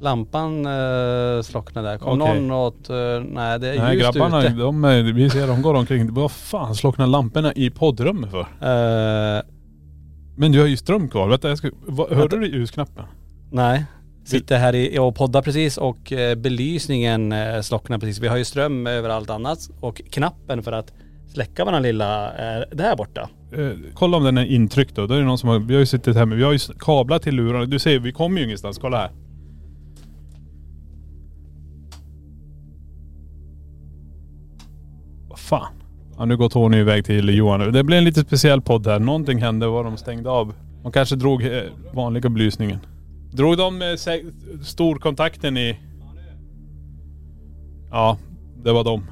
[0.00, 1.98] Lampan eh, slocknade där.
[1.98, 2.40] Kom Okej.
[2.40, 2.90] någon åt...
[2.90, 2.96] Eh,
[3.30, 4.52] nej det är Nej ljust grabbarna, ute.
[4.52, 6.14] de, är- vi ser de går omkring.
[6.14, 8.40] Vad fan slocknar lamporna i poddrummet för?
[8.40, 9.42] Eh,
[10.36, 11.28] Men du har ju ström kvar.
[11.28, 13.04] Vänta, jag ska, vad, hörde du ljusknappen?
[13.52, 13.84] nej.
[14.26, 18.18] Sitter här i, och poddar precis och eh, belysningen eh, slocknar precis.
[18.18, 20.92] Vi har ju ström överallt annat och knappen för att
[21.28, 23.28] släcka våran lilla eh, är där borta.
[23.52, 25.06] Eh, kolla om den är intryckt då.
[25.06, 26.58] Då är det någon som har, vi har ju suttit här med, vi har ju
[26.58, 27.64] kablar till lurarna.
[27.64, 28.78] Du ser, vi kommer ju ingenstans.
[28.78, 29.10] Kolla här.
[35.28, 35.72] Vad fan.
[36.18, 37.72] Ja, nu går Tony iväg till Johan.
[37.72, 38.98] Det blev en lite speciell podd här.
[38.98, 40.54] Någonting hände var de stängde av.
[40.82, 41.62] De kanske drog eh,
[41.92, 42.78] vanliga belysningen.
[43.36, 43.88] Drog de eh,
[44.62, 45.76] storkontakten i...
[47.90, 48.18] Ja,
[48.64, 49.06] det var de.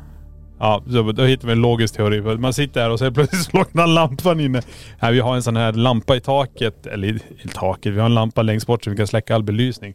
[0.59, 2.23] Ja, då, då hittar vi en logisk teori.
[2.23, 4.63] För Man sitter här och så plötsligt slocknar lampan inne.
[4.99, 7.11] Här, vi har en sån här lampa i taket, eller i,
[7.45, 7.93] i taket.
[7.93, 9.95] Vi har en lampa längst bort så vi kan släcka all belysning.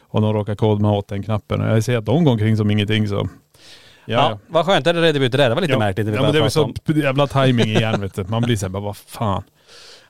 [0.00, 1.60] Och de råkar kodma åt den knappen.
[1.60, 3.28] Och jag ser att de går omkring som ingenting så...
[4.06, 4.84] Ja, vad skönt.
[4.84, 5.48] Där redde vi ut det där.
[5.48, 5.78] Det var lite Ja.
[5.78, 6.06] märkligt.
[6.06, 6.74] vi Ja men det är prata så om.
[6.86, 8.24] jävla timing igen vet du.
[8.24, 9.42] Man blir såhär bara, vad fan.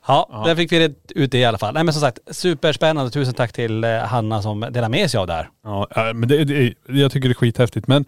[0.09, 0.45] Ja, Ja.
[0.47, 1.75] där fick vi det ut det i alla fall.
[1.75, 3.11] Nej men som sagt, superspännande.
[3.11, 5.49] Tusen tack till eh, Hanna som delar med sig av det här.
[5.65, 7.87] Ja, ja, men det, det, jag tycker det är skithäftigt.
[7.87, 8.05] Men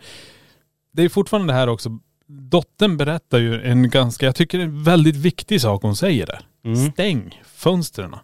[0.92, 1.98] det är fortfarande det här också.
[2.26, 6.26] Dottern berättar ju en ganska, jag tycker det är en väldigt viktig sak hon säger
[6.26, 6.40] där.
[6.64, 6.90] Mm.
[6.92, 8.14] Stäng fönstren.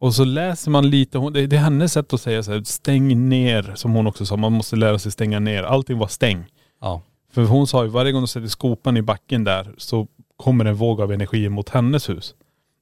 [0.00, 2.62] Och så läser man lite, hon- det, det är hennes sätt att säga så här,
[2.64, 4.36] stäng ner, som hon också sa.
[4.36, 5.62] Man måste lära sig stänga ner.
[5.62, 6.44] Allting var stäng.
[6.80, 7.02] Ja.
[7.32, 10.06] För hon sa ju varje gång du sätter skopan i backen där så
[10.36, 12.34] kommer en våg av energi mot hennes hus.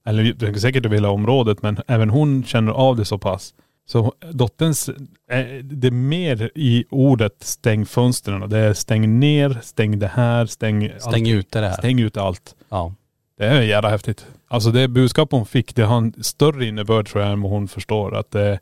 [0.05, 3.53] Eller det är säkert över hela området men även hon känner av det så pass.
[3.85, 8.49] Så dotterns, eh, det är mer i ordet stäng fönstren.
[8.49, 11.77] Det är stäng ner, stäng det här, stäng Stäng ute det här.
[11.77, 12.55] Stäng ut allt.
[12.69, 12.93] Ja.
[13.37, 14.27] Det är jävla häftigt.
[14.47, 17.67] Alltså det budskap hon fick, det har en större innebörd tror jag än vad hon
[17.67, 18.15] förstår.
[18.15, 18.59] Att det,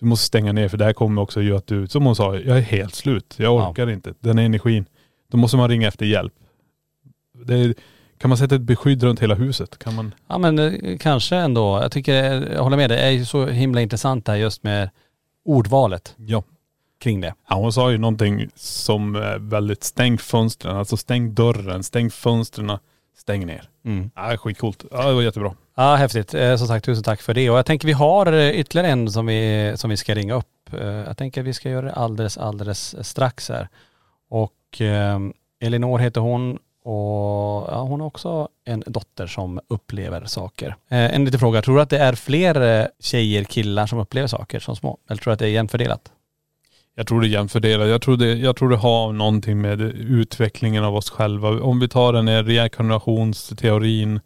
[0.00, 2.36] du måste stänga ner för det här kommer också göra att du, som hon sa,
[2.36, 3.34] jag är helt slut.
[3.36, 4.14] Jag orkar inte.
[4.20, 4.84] Den energin.
[5.30, 6.32] Då måste man ringa efter hjälp.
[7.44, 7.74] Det är,
[8.20, 9.78] kan man sätta ett beskydd runt hela huset?
[9.78, 10.14] Kan man?
[10.28, 11.78] Ja men eh, kanske ändå.
[11.82, 12.98] Jag tycker, eh, jag håller med dig.
[12.98, 14.90] Det är ju så himla intressant det här just med
[15.44, 16.42] ordvalet Ja.
[17.00, 17.34] kring det.
[17.48, 22.78] Ja, hon sa ju någonting som är väldigt stäng fönstren, alltså stäng dörren, stäng fönstren,
[23.16, 23.68] stäng ner.
[23.84, 24.10] Mm.
[24.16, 24.84] Ja, skitcoolt.
[24.90, 25.54] Ja, det var jättebra.
[25.76, 26.34] Ja häftigt.
[26.34, 27.50] Eh, Som sagt tusen tack för det.
[27.50, 30.46] Och jag tänker vi har ytterligare en som vi, som vi ska ringa upp.
[31.06, 33.68] Jag tänker vi ska göra det alldeles, alldeles strax här.
[34.30, 35.18] Och eh,
[35.60, 40.76] Elinor heter hon och ja, hon har också en dotter som upplever saker.
[40.88, 44.28] Eh, En liten fråga, tror du att det är fler eh, tjejer, killar som upplever
[44.28, 44.98] saker som små?
[45.10, 46.12] Eller tror du att det är jämfördelat?
[46.94, 47.88] Jag tror det är jämfördelat.
[47.88, 51.48] Jag tror det, jag tror det har någonting med utvecklingen av oss själva.
[51.48, 54.20] Om vi tar den här reinkarnationsteorin.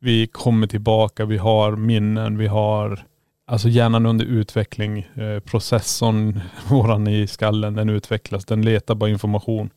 [0.00, 3.04] Vi kommer tillbaka, vi har minnen, vi har
[3.46, 4.98] alltså hjärnan under utveckling.
[4.98, 8.44] Eh, processorn, våran i skallen, den utvecklas.
[8.44, 9.70] Den letar bara information.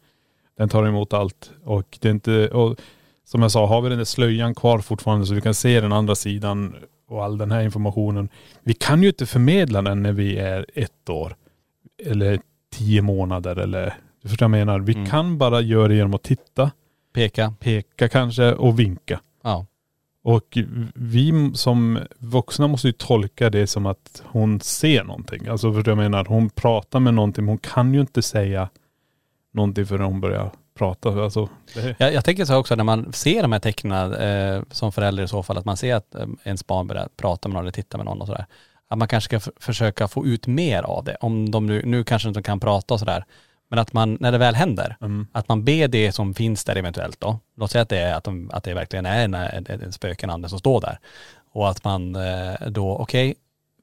[0.62, 1.52] Den tar emot allt.
[1.64, 2.80] Och det är inte, och
[3.26, 5.92] som jag sa, har vi den där slöjan kvar fortfarande så vi kan se den
[5.94, 6.76] andra sidan
[7.10, 8.30] och all den här informationen.
[8.64, 11.36] Vi kan ju inte förmedla den när vi är ett år
[12.06, 12.40] eller
[12.74, 14.80] tio månader eller, du förstår vad jag menar.
[14.80, 15.06] Vi Mm.
[15.06, 16.72] kan bara göra det genom att titta,
[17.14, 17.54] Peka?
[17.60, 19.20] peka kanske och vinka.
[19.44, 19.66] Ja.
[20.24, 20.58] Och
[20.96, 25.48] vi som vuxna måste ju tolka det som att hon ser någonting.
[25.48, 26.26] Alltså förstår du vad jag menar?
[26.26, 28.70] Hon pratar med någonting, men hon kan ju inte säga
[29.54, 31.10] någonting förrän hon börjar prata.
[31.24, 31.50] Alltså,
[31.98, 35.28] Jag, jag tänker så också när man ser de här tecknen eh, som förälder i
[35.28, 37.98] så fall, att man ser att eh, ens barn börjar prata med någon eller titta
[37.98, 38.46] med någon och sådär.
[38.88, 41.18] Att man kanske ska försöka få ut mer av det.
[41.20, 43.26] Om de nu, nu kanske inte kan prata och sådär.
[43.70, 45.28] Men att man, när det väl händer, mm.
[45.32, 47.40] att man ber det som finns där eventuellt då.
[47.58, 50.26] Låt säga att det, är, att, de, att det verkligen är en, en, en spöke,
[50.26, 51.00] en ande som står där.
[51.54, 53.36] Och att man eh, då, okej,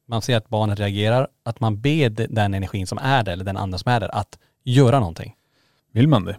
[0.09, 3.45] man ser att barnet reagerar, att man ber de- den energin som är där, eller
[3.45, 5.35] den anden som är där, att göra någonting.
[5.99, 6.36] Vill man det?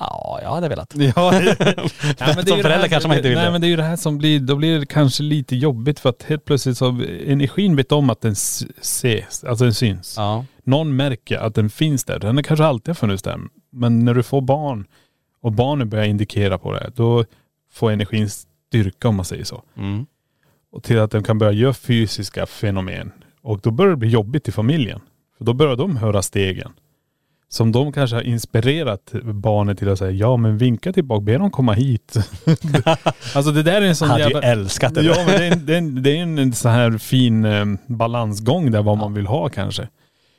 [0.00, 0.94] Ja, jag hade velat.
[0.96, 3.52] Ja, Som ju det förälder här- kanske man inte vill Nej det.
[3.52, 6.10] men det är ju det här som blir, då blir det kanske lite jobbigt för
[6.10, 6.88] att helt plötsligt så,
[7.26, 10.14] energin vet om att den ses, alltså den syns.
[10.16, 10.44] Ja.
[10.64, 12.18] Någon märker att den finns där.
[12.18, 13.40] Den har kanske alltid har funnits där.
[13.72, 14.86] Men när du får barn
[15.42, 17.24] och barnen börjar indikera på det, då
[17.72, 19.62] får energin styrka om man säger så.
[19.76, 20.06] Mm.
[20.72, 23.12] Och till att den kan börja göra fysiska fenomen.
[23.42, 25.00] Och då börjar det bli jobbigt i familjen.
[25.38, 26.72] För då börjar de höra stegen.
[27.48, 31.50] Som de kanske har inspirerat barnet till att säga, ja men vinka tillbaka, be dem
[31.50, 32.16] komma hit.
[33.34, 34.48] alltså det där är en sån Hade ju jävla...
[34.48, 35.02] älskat det.
[35.02, 37.44] Ja men det är en, det är en, det är en, en sån här fin
[37.44, 39.88] eh, balansgång där vad man vill ha kanske.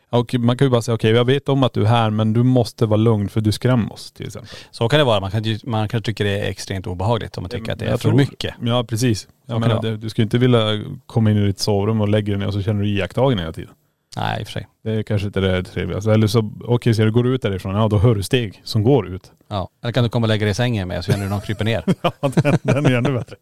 [0.09, 2.33] Och man kan ju bara säga okej jag vet om att du är här men
[2.33, 4.49] du måste vara lugn för du skrämmer oss till exempel.
[4.71, 5.19] Så kan det vara.
[5.19, 7.85] Man kan, ju- man kan tycka det är extremt obehagligt om man tycker att det
[7.85, 8.55] är för tror- mycket.
[8.61, 9.27] Ja precis.
[9.45, 10.59] Jag menar, det du ska ju inte vilja
[11.05, 13.53] komma in i ditt sovrum och lägga dig ner och så känner du iakttagen hela
[13.53, 13.73] tiden.
[14.15, 14.67] Nej i och för sig.
[14.83, 16.11] Det är kanske inte det trevligaste.
[16.11, 19.07] Eller så, okej så du går ut därifrån, ja då hör du steg som går
[19.07, 19.31] ut.
[19.47, 19.69] Ja.
[19.83, 21.65] Eller kan du komma och lägga dig i sängen med så känner du någon kryper
[21.65, 21.83] ner.
[22.01, 23.35] Ja den, den är ännu bättre.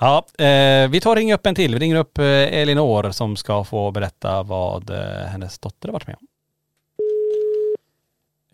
[0.00, 1.74] Ja, eh, vi tar ringer upp en till.
[1.74, 6.06] Vi ringer upp eh, Elinor som ska få berätta vad eh, hennes dotter har varit
[6.06, 6.26] med om.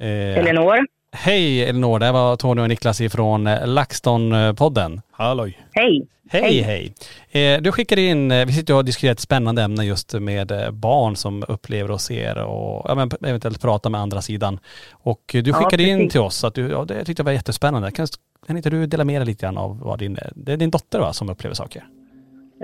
[0.00, 0.86] Eh, Elinor.
[1.12, 5.00] Hej Elinor, det här var Tony och Niklas ifrån eh, LaxTon-podden.
[5.10, 5.58] Halloj.
[5.72, 6.06] Hej.
[6.30, 6.94] Hej hej.
[7.32, 10.50] Eh, du skickade in, eh, vi sitter och har diskuterat ett spännande ämne just med
[10.50, 14.58] eh, barn som upplever och ser och ja, men eventuellt pratar med andra sidan.
[14.92, 16.12] Och eh, du Ja, skickade in precis.
[16.12, 17.90] till oss att du, ja, det tyckte jag var jättespännande.
[17.90, 18.06] Kan,
[18.46, 20.98] kan inte du dela med dig lite grann av vad din, det är din dotter
[21.00, 21.84] va, som upplever saker?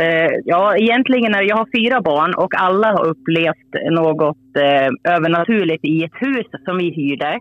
[0.01, 5.85] Eh, ja, egentligen är jag har fyra barn och alla har upplevt något eh, övernaturligt
[5.85, 7.39] i ett hus som vi hyrde.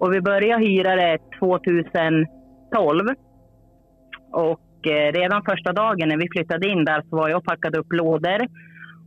[0.00, 3.08] Och vi började hyra det 2012.
[4.32, 7.78] Och eh, redan första dagen när vi flyttade in där så var jag och packade
[7.78, 8.40] upp lådor.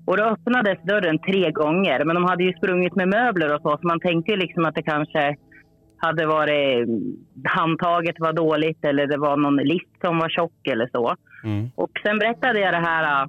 [0.06, 2.06] Och då öppnades dörren tre gånger.
[2.06, 4.84] Men de hade ju sprungit med möbler och så, så man tänkte liksom att det
[4.84, 5.36] kanske
[5.98, 6.90] hade varit
[7.44, 11.16] handtaget var dåligt eller det var någon list som var tjock eller så.
[11.76, 13.24] Och sen berättade jag det här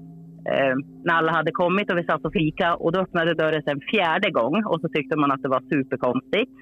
[0.52, 0.74] eh,
[1.04, 4.30] när alla hade kommit och vi satt och fika och då öppnade dörren en fjärde
[4.30, 6.52] gång och så tyckte man att det var superkonstigt.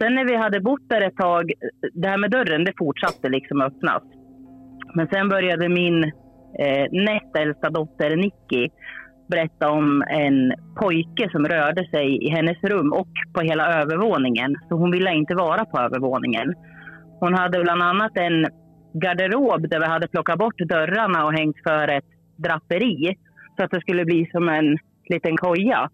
[0.00, 1.52] Sen när vi hade bott där ett tag,
[1.92, 4.02] det här med dörren det fortsatte liksom öppnas.
[4.94, 6.04] Men sen började min
[6.58, 8.68] eh, näst äldsta dotter Nicky
[9.28, 14.56] berätta om en pojke som rörde sig i hennes rum och på hela övervåningen.
[14.68, 16.54] Så hon ville inte vara på övervåningen.
[17.20, 18.46] Hon hade bland annat en
[18.92, 23.16] garderob där vi hade plockat bort dörrarna och hängt för ett draperi
[23.56, 24.78] så att det skulle bli som en
[25.08, 25.90] liten koja.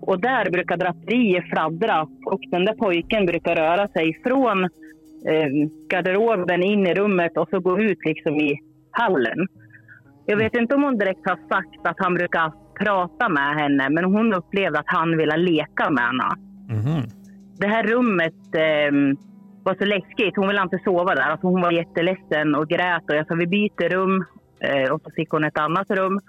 [0.00, 4.68] Och där brukar draperier fladdra och den där pojken brukar röra sig från
[5.24, 8.60] eh, garderoben in i rummet och så gå ut liksom i
[8.90, 9.48] hallen.
[10.26, 14.04] Jag vet inte om hon direkt har sagt att han brukar prata med henne men
[14.04, 16.36] hon upplevde att han ville leka med henne
[17.58, 19.18] det här rummet eh,
[19.62, 20.36] var så läskigt.
[20.36, 21.22] Hon ville inte sova där.
[21.22, 23.02] Alltså hon var jätteledsen och grät.
[23.08, 24.24] Och jag sa vi byter rum.
[24.60, 26.20] Eh, och så fick hon ett annat rum.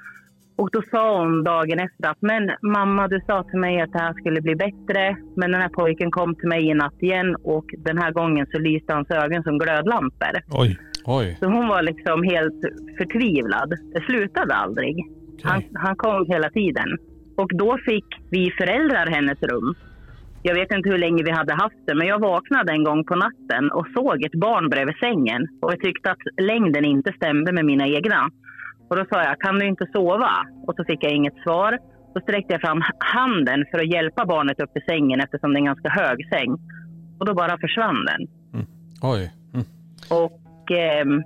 [0.58, 4.00] Och då sa hon dagen efter att men mamma du sa till mig att det
[4.00, 5.18] här skulle bli bättre.
[5.36, 8.60] Men den här pojken kom till mig i natt igen och den här gången så
[8.60, 10.34] lyste hans ögon som glödlampor.
[10.50, 10.80] Oj.
[11.06, 11.38] Oj.
[11.40, 12.62] Så hon var liksom helt
[12.98, 13.70] förtvivlad.
[13.94, 14.96] Det slutade aldrig.
[15.44, 16.98] Han, han kom hela tiden.
[17.36, 19.76] Och då fick vi föräldrar hennes rum.
[20.44, 23.16] Jag vet inte hur länge vi hade haft det, men jag vaknade en gång på
[23.16, 25.48] natten och såg ett barn bredvid sängen.
[25.62, 28.32] Och jag tyckte att längden inte stämde med mina egna.
[28.90, 30.32] Och då sa jag, kan du inte sova?
[30.68, 31.80] Och så fick jag inget svar.
[32.14, 35.60] Då sträckte jag fram handen för att hjälpa barnet upp i sängen eftersom det är
[35.60, 36.52] en ganska hög säng.
[37.20, 38.28] Och då bara försvann den.
[39.02, 39.32] Oj.
[40.10, 41.24] Och ehm,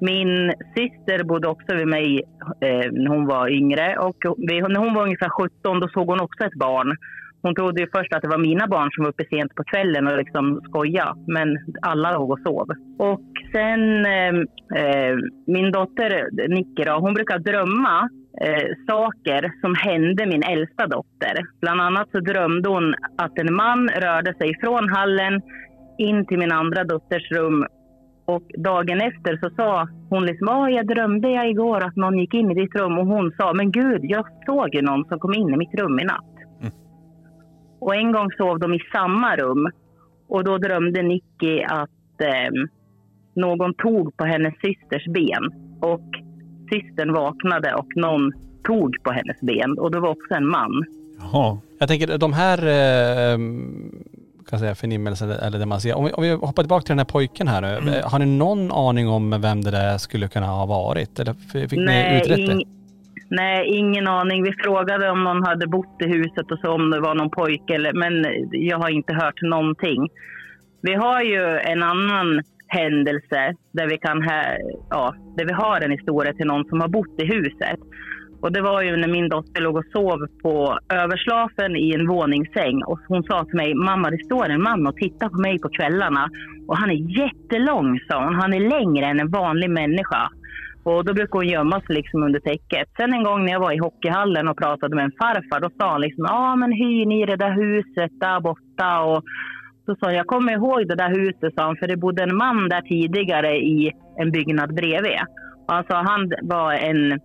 [0.00, 2.22] min syster bodde också vid mig
[2.60, 3.96] eh, när hon var yngre.
[3.98, 6.96] Och när hon var ungefär 17 då såg hon också ett barn.
[7.42, 10.06] Hon trodde ju först att det var mina barn som var uppe sent på kvällen
[10.06, 11.16] och liksom skoja.
[11.26, 11.48] Men
[11.82, 12.68] alla låg och sov.
[12.98, 15.14] Och sen eh,
[15.46, 16.10] min dotter
[16.48, 18.08] Nicky hon brukar drömma
[18.40, 21.34] eh, saker som hände min äldsta dotter.
[21.60, 25.42] Bland annat så drömde hon att en man rörde sig från hallen
[25.98, 27.66] in till min andra dotters rum
[28.26, 32.34] och dagen efter så sa hon liksom, ah, jag drömde jag igår att någon gick
[32.34, 35.34] in i ditt rum och hon sa, men gud, jag såg ju någon som kom
[35.34, 36.32] in i mitt rum i natt.
[37.80, 39.70] Och en gång sov de i samma rum
[40.28, 42.50] och då drömde Nicky att eh,
[43.36, 46.10] någon tog på hennes systers ben och
[46.72, 48.32] systern vaknade och någon
[48.64, 50.84] tog på hennes ben och det var också en man.
[51.18, 51.58] Jaha.
[51.78, 53.38] Jag tänker de här eh,
[54.50, 55.96] kan säga, förnimmelser eller det man ser.
[55.96, 57.90] Om vi, om vi hoppar tillbaka till den här pojken här nu.
[57.90, 61.20] Eh, Har ni någon aning om vem det där skulle kunna ha varit?
[61.20, 61.34] Eller
[61.68, 62.64] fick ni utrett det?
[63.28, 64.42] nej, ingen aning.
[64.42, 67.74] Vi frågade om någon hade bott i huset och så om det var någon pojke,
[67.74, 70.08] eller, men jag har inte hört någonting.
[70.80, 74.42] Vi har ju en annan händelse där vi, kan ha,
[74.90, 77.80] ja, där vi har en historia till någon som har bott i huset.
[78.40, 82.82] Och det var ju när min dotter låg och sov på överslafen i en våningssäng.
[82.82, 85.68] Och hon sa till mig, mamma det står en man och tittar på mig på
[85.68, 86.30] kvällarna.
[86.68, 88.34] Och han är jättelång, sa hon.
[88.34, 90.30] Han är längre än en vanlig människa.
[90.84, 92.88] Och då brukar hon gömma sig liksom under täcket.
[92.96, 95.90] Sen en gång när jag var i hockeyhallen och pratade med en farfar, då sa
[95.92, 99.00] han liksom, ja ah, men hyr ni det där huset där borta?
[99.00, 99.24] Och
[99.86, 102.36] så sa jag, jag kommer ihåg det där huset, sa han, för det bodde en
[102.36, 105.18] man där tidigare i en byggnad bredvid.
[105.68, 107.20] Alltså, han var en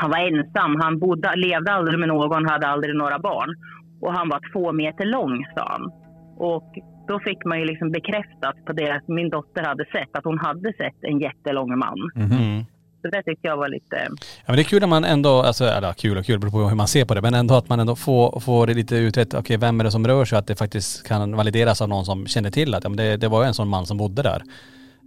[0.00, 0.80] han var ensam.
[0.80, 3.50] Han bodde, levde aldrig med någon, hade aldrig några barn.
[4.00, 5.92] Och han var två meter lång, sa han.
[6.36, 6.68] Och
[7.08, 10.38] då fick man ju liksom bekräftat på det att min dotter hade sett, att hon
[10.38, 11.98] hade sett en jättelång man.
[12.16, 12.64] Mm.
[13.02, 13.96] Så det tyckte jag var lite...
[14.20, 16.58] Ja men det är kul när man ändå, alltså, eller kul och kul beror på
[16.68, 19.34] hur man ser på det, men ändå att man ändå får, får det lite utrett,
[19.34, 22.26] okej vem är det som rör sig, att det faktiskt kan valideras av någon som
[22.26, 24.42] känner till att ja, men det, det var ju en sån man som bodde där.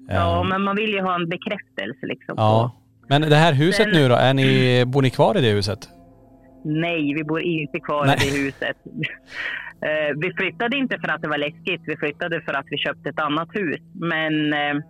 [0.09, 2.33] Ja, Ehm, men man vill ju ha en bekräftelse liksom.
[2.37, 2.71] ja.
[3.07, 5.79] Men det här huset Sen- nu då, är ni, bor ni kvar i det huset?
[6.65, 8.17] Nej, vi bor inte kvar Nej.
[8.27, 8.77] i det huset.
[9.83, 11.81] Eh, vi flyttade inte för att det var läskigt.
[11.85, 13.79] Vi flyttade för att vi köpte ett annat hus.
[13.93, 14.83] Men eh,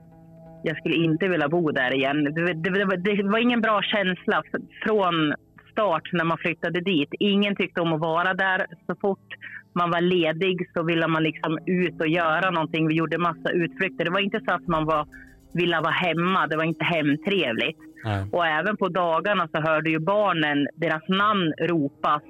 [0.64, 2.24] jag skulle inte vilja bo där igen.
[2.24, 4.44] Det, det, det, var- ingen bra känsla
[4.86, 5.34] från
[5.72, 7.10] start när man flyttade dit.
[7.20, 8.66] Ingen tyckte om att vara där.
[8.88, 9.28] Så fort
[9.74, 12.88] man var ledig så ville man liksom ut och göra någonting.
[12.88, 14.06] Vi gjorde massa utflykter.
[14.06, 15.08] Det var inte så att man var,
[15.54, 16.48] ville vara hemma.
[16.48, 17.80] Det var inte hemtrevligt.
[18.04, 18.26] Nej.
[18.32, 22.22] Och även på dagarna så hörde ju barnen deras namn ropas.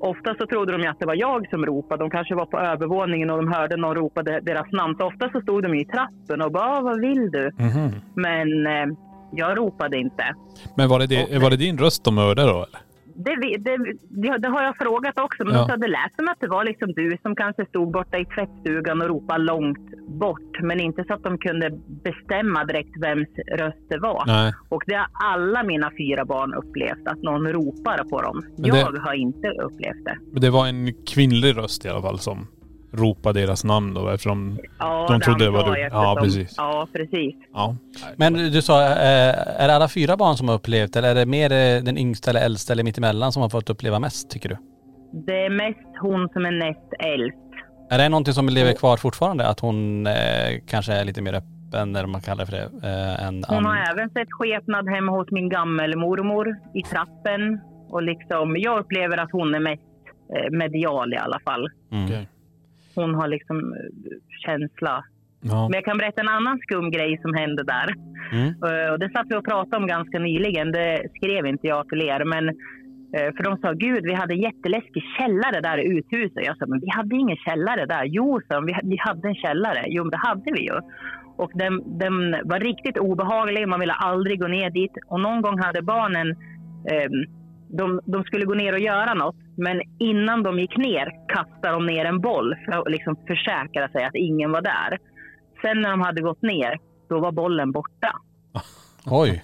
[0.00, 2.04] Ofta så trodde de ju att det var jag som ropade.
[2.04, 4.96] De kanske var på övervåningen och de hörde någon ropa de- deras namn.
[4.98, 7.90] Så ofta så stod de i trappen och bara "Ah, “Vad vill du?” Mhm.
[8.14, 8.96] Men eh,
[9.32, 10.24] jag ropade inte.
[10.76, 12.80] Men var det, det, var det din röst de hörde då eller?
[13.24, 13.76] Det, det,
[14.22, 15.76] det, det har jag frågat också, men Ja.
[15.76, 19.08] det lät som att det var liksom du som kanske stod borta i tvättstugan och
[19.08, 20.60] ropade långt bort.
[20.62, 21.70] Men inte så att de kunde
[22.04, 24.24] bestämma direkt vems röst det var.
[24.26, 24.52] Nej.
[24.68, 28.42] Och det har alla mina fyra barn upplevt, att någon ropar på dem.
[28.58, 30.16] Men det- Jag har inte upplevt det.
[30.32, 32.46] Men det var en kvinnlig röst i alla fall som
[32.96, 35.80] ropade deras namn då eftersom Ja, de trodde det var du.
[35.80, 36.54] jag Ja, precis.
[36.56, 37.34] Ja, precis.
[37.52, 37.76] Ja.
[38.16, 41.26] Men du sa, eh, är det alla fyra barn som har upplevt eller är det
[41.26, 44.56] mer eh, den yngsta eller äldsta eller mittemellan som har fått uppleva mest tycker du?
[45.26, 47.38] Det är mest hon som är näst äldst.
[47.90, 49.48] Är det någonting som lever kvar fortfarande?
[49.48, 50.12] Att hon eh,
[50.68, 53.76] kanske är lite mer öppen, eller man kallar det för det, eh, än Hon har
[53.76, 57.60] även sett skepnad hemma hos min gammelmormor i trappen.
[57.90, 59.82] Och liksom, jag upplever att hon är mest
[60.50, 61.68] medial i alla fall.
[61.92, 62.04] Mm.
[62.04, 62.28] Okej.
[62.96, 65.04] Hon har liksom eh, känsla.
[65.40, 65.68] Ja.
[65.68, 67.88] Men jag kan berätta en annan skum grej som hände där.
[68.32, 68.48] Mm.
[68.66, 70.72] Eh, Och det satt vi och pratade om ganska nyligen.
[70.72, 72.24] Det skrev inte jag till er.
[72.24, 72.44] Men,
[73.16, 76.46] eh, för de sa, gud vi hade jätteläskig källare där i uthuset.
[76.46, 78.04] Jag sa, men vi hade ingen källare där.
[78.04, 79.84] Jo, sa vi, vi hade en källare.
[79.86, 80.76] Jo, men det hade vi ju.
[81.42, 83.68] Och den, den var riktigt obehaglig.
[83.68, 84.92] Man ville aldrig gå ner dit.
[85.06, 86.28] Och någon gång hade barnen,
[86.92, 87.10] eh,
[87.78, 89.36] de, de skulle gå ner och göra något.
[89.56, 94.04] Men innan de gick ner kastade de ner en boll för att liksom försäkra sig
[94.04, 94.98] att ingen var där.
[95.62, 96.78] Sen när de hade gått ner,
[97.08, 98.10] då var bollen borta.
[99.06, 99.42] Oj.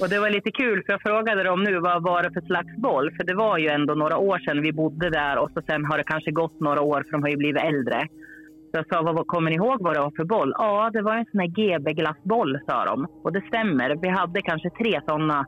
[0.00, 2.76] Och det var lite kul för jag frågade dem nu vad var det för slags
[2.76, 3.10] boll?
[3.16, 5.98] För det var ju ändå några år sedan vi bodde där och så sen har
[5.98, 8.00] det kanske gått några år för de har ju blivit äldre.
[8.70, 10.52] Så jag sa, vad, vad kommer ni ihåg vad det var för boll?
[10.58, 13.06] Ja, det var en sån här GB-glassboll sa de.
[13.24, 15.46] Och det stämmer, vi hade kanske tre sådana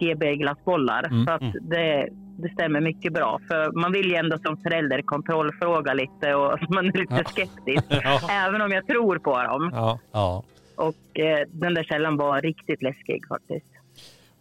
[0.00, 1.06] GB-glassbollar.
[1.06, 3.40] Mm, Så att det, det stämmer mycket bra.
[3.48, 7.84] För man vill ju ändå som förälder kontrollfråga lite och man är lite skeptisk.
[8.04, 8.20] Ja.
[8.30, 9.70] Även om jag tror på dem.
[9.74, 9.98] Ja.
[10.12, 10.42] Ja.
[10.76, 13.66] Och eh, den där källan var riktigt läskig faktiskt.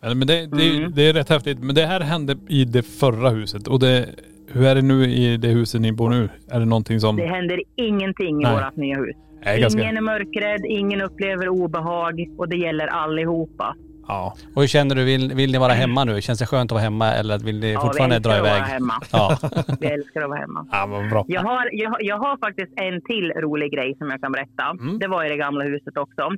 [0.01, 0.91] Men det, det, Mm.
[0.95, 1.59] det är rätt häftigt.
[1.59, 3.67] Men det här hände i det förra huset.
[3.67, 4.09] Och det,
[4.51, 6.29] hur är det nu i det huset ni bor nu?
[6.51, 7.15] Är det någonting som...
[7.15, 8.53] Det händer ingenting i Nej.
[8.63, 9.15] vårt nya hus.
[9.43, 13.75] Det är ganska- Ingen är mörkrädd, ingen upplever obehag och det gäller allihopa.
[14.07, 14.33] Ja.
[14.55, 16.21] Och hur känner du, vill, vill ni vara hemma nu?
[16.21, 18.63] Känns det skönt att vara hemma eller vill ni Ja, fortfarande dra iväg?
[19.11, 19.37] Ja.
[19.79, 20.67] Vi älskar att vara hemma.
[20.71, 21.25] Ja, vad bra.
[21.27, 24.63] Jag har, jag, jag har faktiskt en till rolig grej som jag kan berätta.
[24.79, 24.99] Mm.
[24.99, 26.29] Det var i det gamla huset också.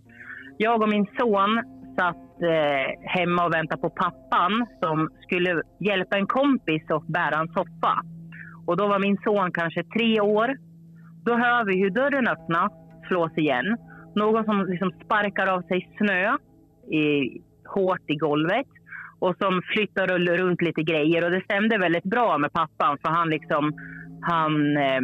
[0.58, 1.64] Jag och min son
[2.00, 7.48] satt eh, hemma och väntade på pappan som skulle hjälpa en kompis att bära en
[7.48, 8.04] soffa.
[8.68, 10.58] Och då var min son kanske tre år.
[11.26, 12.72] Då hör vi hur dörren öppnas,
[13.08, 13.78] slås igen.
[14.16, 16.38] Någon som liksom sparkar av sig snö
[17.02, 18.68] i, hårt i golvet
[19.20, 20.08] och som flyttar
[20.38, 21.26] runt lite grejer.
[21.26, 23.74] Och det stämde väldigt bra med pappan för han liksom,
[24.22, 25.02] han Eh,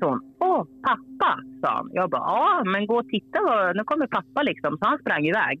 [0.00, 0.20] son.
[0.40, 1.90] Åh, pappa, sa han.
[1.92, 4.78] Jag bara, ja, men gå och titta, vad- nu kommer pappa liksom.
[4.78, 5.60] Så han sprang iväg.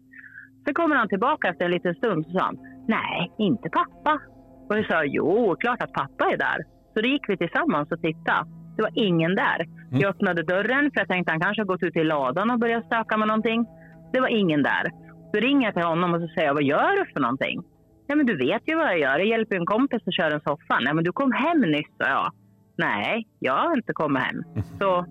[0.68, 2.58] Så kommer han tillbaka efter en liten stund så sa han,
[2.88, 4.20] nej, inte pappa.
[4.68, 6.58] Och jag sa, jo, klart att pappa är där.
[6.94, 8.46] Så då gick vi tillsammans och tittade.
[8.78, 9.66] Det var ingen där.
[9.90, 12.86] Jag öppnade dörren för jag tänkte han kanske har gått ut i ladan och börjat
[12.86, 13.66] stöka med någonting.
[14.12, 14.84] Det var ingen där.
[15.32, 17.62] Så ringer jag till honom och så säger jag, vad gör du för någonting?
[18.08, 19.18] Nej, men du vet ju vad jag gör.
[19.18, 20.78] Jag hjälper en kompis att köra en soffa.
[20.80, 22.32] Nej, men du kom hem nyss, sa jag.
[22.76, 24.42] Nej, jag har inte kommit hem.
[24.78, 25.06] Så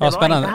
[0.00, 0.48] Ja, spännande.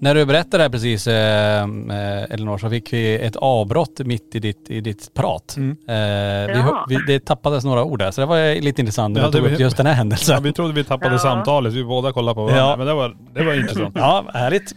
[0.00, 4.34] När du berättade det här precis eh, eh, Elinor så fick vi ett avbrott mitt
[4.34, 5.54] i ditt, i ditt prat.
[5.56, 5.70] Mm.
[5.70, 6.86] Eh, vi, Ja.
[6.88, 9.48] vi, det tappades några ord där så det var lite intressant när Ja, du tog
[9.48, 10.34] det upp just den här händelsen.
[10.34, 11.18] Ja, vi trodde vi tappade Ja.
[11.18, 12.62] samtalet, vi båda kollade på varandra.
[12.70, 12.76] Ja.
[12.76, 13.94] Men det var, det var intressant.
[13.98, 14.74] Ja, härligt.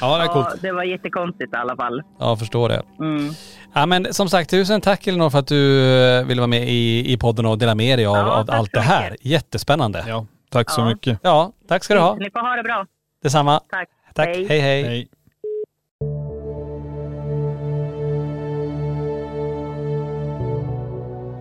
[0.00, 0.62] Ja, det är Ja, coolt.
[0.62, 2.02] det var jättekonstigt i alla fall.
[2.18, 2.82] Ja, jag förstår det.
[3.00, 3.34] Mm.
[3.74, 5.82] Ja men som sagt, tusen tack Elinor för att du
[6.18, 8.72] eh, ville vara med i, i podden och dela med dig av, Ja, av allt
[8.72, 9.16] det här.
[9.20, 10.04] Jättespännande.
[10.08, 10.84] Ja, tack så Ja.
[10.88, 11.18] mycket.
[11.22, 12.14] Ja, tack ska du ha.
[12.14, 12.86] Ni får ha det bra.
[13.22, 13.60] Detsamma.
[13.70, 13.88] Tack.
[14.14, 14.28] Tack.
[14.28, 14.46] Hej.
[14.48, 14.60] hej.
[14.60, 14.82] hej.
[14.84, 15.08] Hej.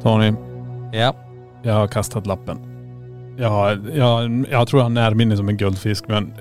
[0.03, 0.33] Tony,
[0.91, 1.15] Ja.
[1.63, 2.57] jag har kastat lappen.
[3.37, 6.33] Jag, har, jag, jag tror han är närminne som en guldfisk men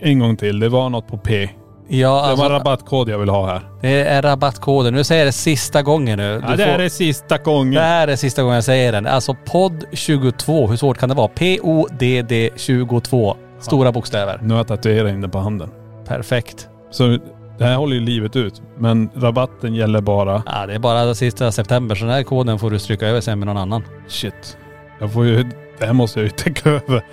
[0.00, 0.58] en gång till.
[0.60, 1.48] Det var något på P.
[1.88, 3.60] Ja, Det var alltså, en rabattkod jag vill ha här.
[3.82, 4.94] det är rabattkoden.
[4.94, 6.42] Nu säger jag det sista gången nu.
[6.48, 7.74] Ja, det är det sista gången.
[7.74, 9.06] Det här är sista gången jag säger den.
[9.06, 10.66] Alltså podd 22.
[10.66, 11.28] Hur svårt kan det vara?
[11.28, 13.36] P-O-D-D 22.
[13.60, 14.40] Stora bokstäver.
[14.42, 15.70] Nu har jag tatuerat in det på handen.
[16.06, 16.68] Perfekt.
[16.90, 17.18] Så
[17.58, 18.62] det här håller ju livet ut.
[18.78, 20.42] Men rabatten gäller bara...
[20.46, 23.38] Ja, det är bara sista september så den här koden får du stryka över sen
[23.38, 23.82] med någon annan.
[24.08, 24.58] Shit.
[24.98, 25.44] Jag får ju...
[25.78, 27.04] Det här måste jag ju täcka över.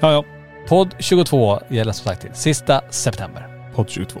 [0.00, 0.24] Ja, ja.
[0.68, 3.48] Podd 22 gäller som sagt till sista september.
[3.74, 4.20] Podd 22.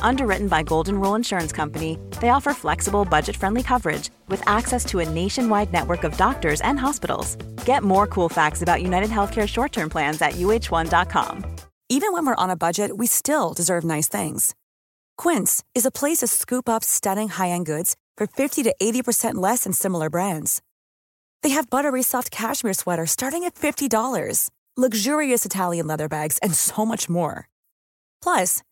[0.00, 5.00] Underwritten by Golden Rule Insurance Company, they offer flexible, budget friendly coverage with access to
[5.00, 7.36] a nationwide network of doctors and hospitals.
[7.64, 11.44] Get more cool facts about United Healthcare short term plans at uh1.com.
[11.88, 14.54] Even when we're on a budget, we still deserve nice things.
[15.16, 19.64] Quince is a place to scoop up stunning high-end goods for 50 to 80% less
[19.64, 20.60] than similar brands.
[21.42, 26.84] They have buttery soft cashmere sweaters starting at $50, luxurious Italian leather bags, and so
[26.84, 27.48] much more.
[28.22, 28.62] Plus,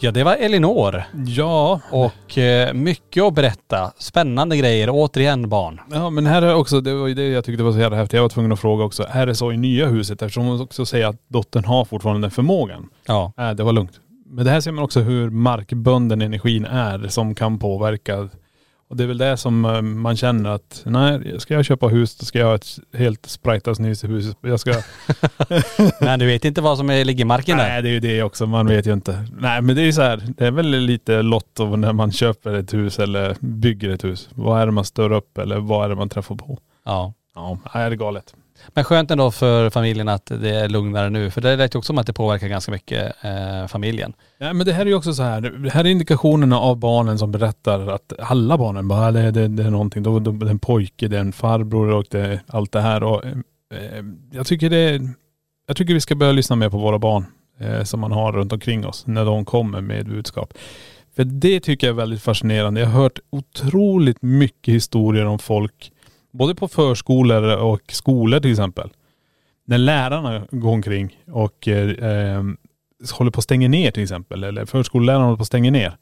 [0.00, 1.02] Ja, det var Elinor.
[1.26, 1.80] Ja.
[1.90, 3.92] Och eh, mycket att berätta.
[3.98, 4.88] Spännande grejer.
[4.90, 5.80] Återigen barn.
[5.90, 8.12] Ja men här är också, det var ju det jag tyckte var så jävla häftigt.
[8.14, 10.22] Jag var tvungen att fråga också, är det så i nya huset?
[10.22, 12.88] Eftersom hon också säger att dottern har fortfarande den förmågan.
[13.06, 13.32] Ja.
[13.36, 13.92] Nej, det var lugnt.
[14.26, 18.28] Men det här ser man också hur markbunden energin är som kan påverka.
[18.88, 22.16] Och det är väl det som eh, man känner att, nej, ska jag köpa hus
[22.16, 24.36] då ska jag ha ett helt sprajtasnishus.
[24.40, 24.74] Jag ska...
[26.00, 27.68] Men du vet inte vad som är, ligger i marken där.
[27.68, 29.24] Nej det är ju det också, man vet ju inte.
[29.38, 32.54] Nej men det är ju så här, det är väl lite lotto när man köper
[32.54, 34.28] ett hus eller bygger ett hus.
[34.34, 36.58] Vad är det man stör upp eller vad är det man träffar på?
[36.84, 37.12] Ja.
[37.34, 38.34] Ja, det är galet.
[38.74, 41.30] Men skönt ändå för familjen att det är lugnare nu.
[41.30, 44.12] För det lät ju också som att det påverkar ganska mycket eh, familjen.
[44.38, 47.18] Nej men det här är ju också så här, det här är indikationerna av barnen
[47.18, 50.50] som berättar att alla barnen bara, det, det, det är någonting, då, då, det är
[50.50, 53.02] en pojke, det är en farbror och det är allt det här.
[53.02, 55.00] Och, eh, jag tycker det
[55.68, 57.26] jag tycker vi ska börja lyssna mer på våra barn
[57.60, 60.54] eh, som man har runt omkring oss när de kommer med budskap.
[61.16, 62.80] För det tycker jag är väldigt fascinerande.
[62.80, 65.92] Jag har hört otroligt mycket historier om folk,
[66.32, 68.90] både på förskolor och skolor till exempel.
[69.64, 72.42] När lärarna går omkring och eh,
[73.12, 75.96] håller på att stänga ner till exempel, eller förskollärarna håller på att stänga ner.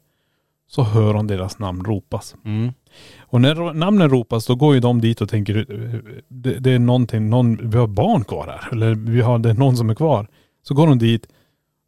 [0.68, 2.34] Så hör de deras namn ropas.
[2.44, 2.72] Mm.
[3.20, 6.78] Och när namnen ropas då går ju de dit och tänker, eh, det, det är
[6.78, 8.72] någonting, någon, vi har barn kvar här.
[8.72, 10.28] Eller vi har, det är någon som är kvar.
[10.62, 11.26] Så går de dit,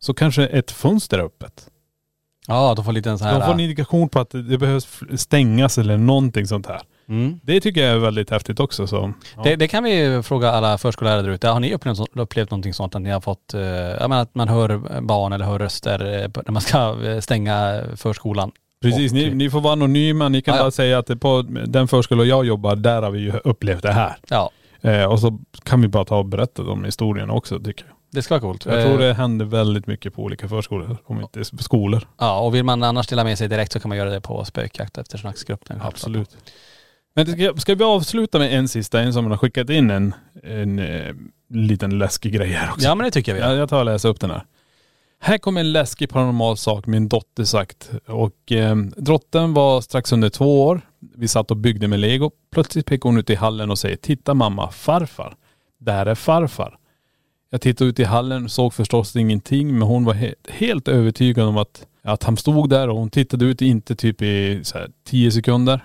[0.01, 1.70] så kanske ett fönster är öppet.
[2.47, 3.41] Ja, de får lite en så här...
[3.41, 6.80] De får en indikation på att det behövs stängas eller någonting sånt här.
[7.09, 7.41] Mm.
[7.43, 8.87] Det tycker jag är väldigt häftigt också.
[8.87, 9.43] Så, ja.
[9.43, 11.49] Det, det kan vi fråga alla förskollärare där ute.
[11.49, 14.49] Har ni upplevt, upplevt någonting sånt att ni har fått, eh, jag menar att man
[14.49, 18.51] hör barn eller hör röster eh, när man ska eh, stänga förskolan?
[18.83, 20.29] Precis, ni, ni får vara anonyma.
[20.29, 23.33] Ni kan Ja, bara säga att på den förskola jag jobbar, där har vi ju
[23.45, 24.17] upplevt det här.
[24.29, 24.51] Ja.
[24.81, 27.95] Eh, och så kan vi bara ta och berätta de historierna också tycker jag.
[28.11, 28.67] Det ska vara coolt.
[28.67, 32.09] Jag tror det händer väldigt mycket på olika förskolor, om inte skolor.
[32.19, 34.45] Ja, och vill man annars dela med sig direkt så kan man göra det på
[34.45, 35.81] spökjakt efter snacksgruppen.
[35.83, 36.37] Absolut.
[37.19, 40.79] Men ska, ska vi avsluta med en sista, en som har skickat in en, en
[40.79, 41.14] eh,
[41.51, 42.87] liten läskig grej här också.
[42.87, 43.41] Ja men det tycker vi.
[43.41, 44.45] Ja, jag tar och läser upp den här.
[45.21, 47.91] Här kommer en läskig paranormal sak min dotter sagt.
[48.07, 50.81] Och eh, drottern var strax under två år.
[51.16, 52.31] Vi satt och byggde med lego.
[52.53, 55.37] Plötsligt pekar hon ut i hallen och säger Titta mamma, farfar.
[55.79, 56.79] Där är farfar.
[57.51, 61.47] Jag tittade ut i hallen och såg förstås ingenting men hon var he- helt övertygad
[61.47, 64.91] om att, att han stod där och hon tittade ut inte typ i så här,
[65.05, 65.81] tio sekunder.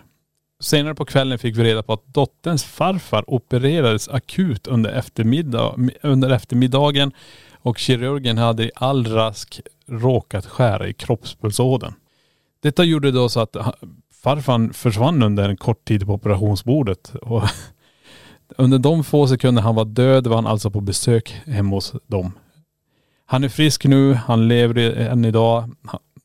[0.63, 6.29] Senare på kvällen fick vi reda på att dotterns farfar opererades akut under, eftermiddag, under
[6.29, 7.11] eftermiddagen
[7.53, 11.93] och kirurgen hade i all rask råkat skära i kroppspulsådern.
[12.61, 13.55] Detta gjorde då så att
[14.23, 17.15] farfan försvann under en kort tid på operationsbordet.
[17.21, 17.43] Och
[18.57, 22.31] under de få sekunder han var död var han alltså på besök hemma hos dem.
[23.25, 25.71] Han är frisk nu, han lever än idag.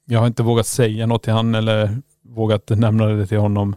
[0.04, 3.76] Jag har inte vågat säga något till han eller vågat nämna det till honom.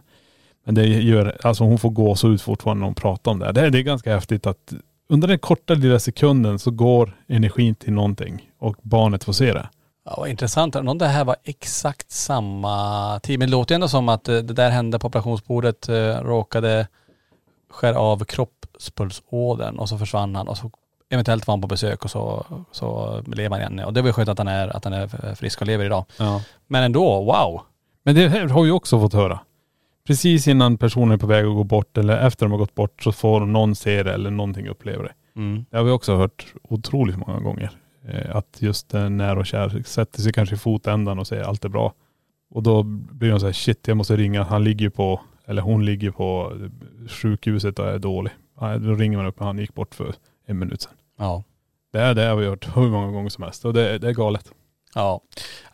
[0.64, 3.46] Men det gör, alltså hon får gå så ut fortfarande när hon pratar om det.
[3.46, 3.52] här.
[3.52, 4.72] Det, är- det är ganska häftigt att
[5.08, 9.68] under den korta lilla sekunden så går energin till någonting och barnet får se det.
[10.04, 10.76] Ja, vad intressant.
[10.76, 13.38] Om det här var exakt samma tid.
[13.38, 16.88] Men det låter ju ändå som att eh, det där hände på operationsbordet, eh, råkade
[17.70, 20.70] skära av kroppspulsådern och så försvann han och så
[21.10, 23.86] eventuellt var han på besök och så, så lever han igen.
[23.86, 26.04] Och det var ju skönt att han är, att han är frisk och lever idag.
[26.18, 26.42] Ja.
[26.66, 27.60] Men ändå, wow.
[28.02, 29.40] Men det här har vi också fått höra.
[30.06, 33.02] Precis innan personen är på väg att gå bort eller efter de har gått bort
[33.02, 35.12] så får någon se det eller någonting uppleva det.
[35.36, 35.64] Mm.
[35.70, 37.70] Det har vi också hört otroligt många gånger.
[38.08, 41.64] Eh, Att just eh, när och kär sätter sig kanske i fotändan och säger allt
[41.64, 41.92] är bra.
[42.50, 44.42] Och då blir de så här, shit jag måste ringa.
[44.42, 46.52] Han ligger på, eller hon ligger på
[47.08, 48.32] sjukhuset och är dålig.
[48.60, 50.14] Då ringer man upp och han gick bort för
[50.46, 50.92] en minut sedan.
[51.18, 51.44] Ja.
[51.92, 54.12] Det, är, det har vi hört hur många gånger som helst och det, det är
[54.12, 54.52] galet.
[54.94, 55.20] Ja.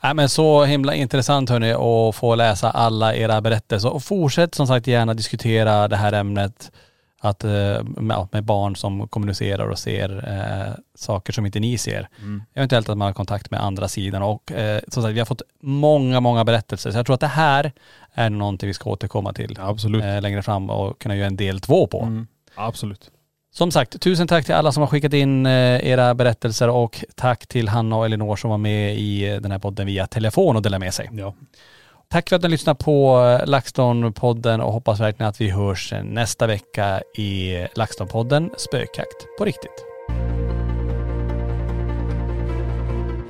[0.03, 3.93] Nej, men så himla intressant hörni att få läsa alla era berättelser.
[3.93, 6.73] Och fortsätt som sagt gärna diskutera det här ämnet.
[7.21, 12.09] Att, eh, med, ja, barn som kommunicerar och ser eh, saker som inte ni ser.
[12.19, 12.43] Mm.
[12.55, 14.23] Eventuellt att man har kontakt med andra sidan.
[14.23, 16.91] Och eh, som sagt vi har fått många, många berättelser.
[16.91, 17.73] Så jag tror att det här
[18.15, 20.05] är någonting vi ska återkomma till Absolut.
[20.05, 22.03] eh, längre fram och kunna göra en del två på.
[22.03, 22.27] Mm.
[22.55, 23.11] Absolut.
[23.59, 27.47] Som sagt, tusen tack till alla som har skickat in eh, era berättelser och tack
[27.47, 30.63] till Hanna och Elinor som var med i eh, den här podden via telefon och
[30.63, 31.11] delade med sig.
[31.13, 31.35] Ja.
[32.09, 36.47] Tack för att ni lyssnar på eh, LaxTon-podden och hoppas verkligen att vi hörs nästa
[36.47, 39.85] vecka i LaxTon-podden Spökjakt på riktigt.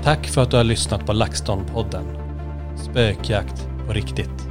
[0.03, 2.05] Tack för att du har lyssnat på LaxTon-podden
[2.77, 4.48] Spökjakt på riktigt.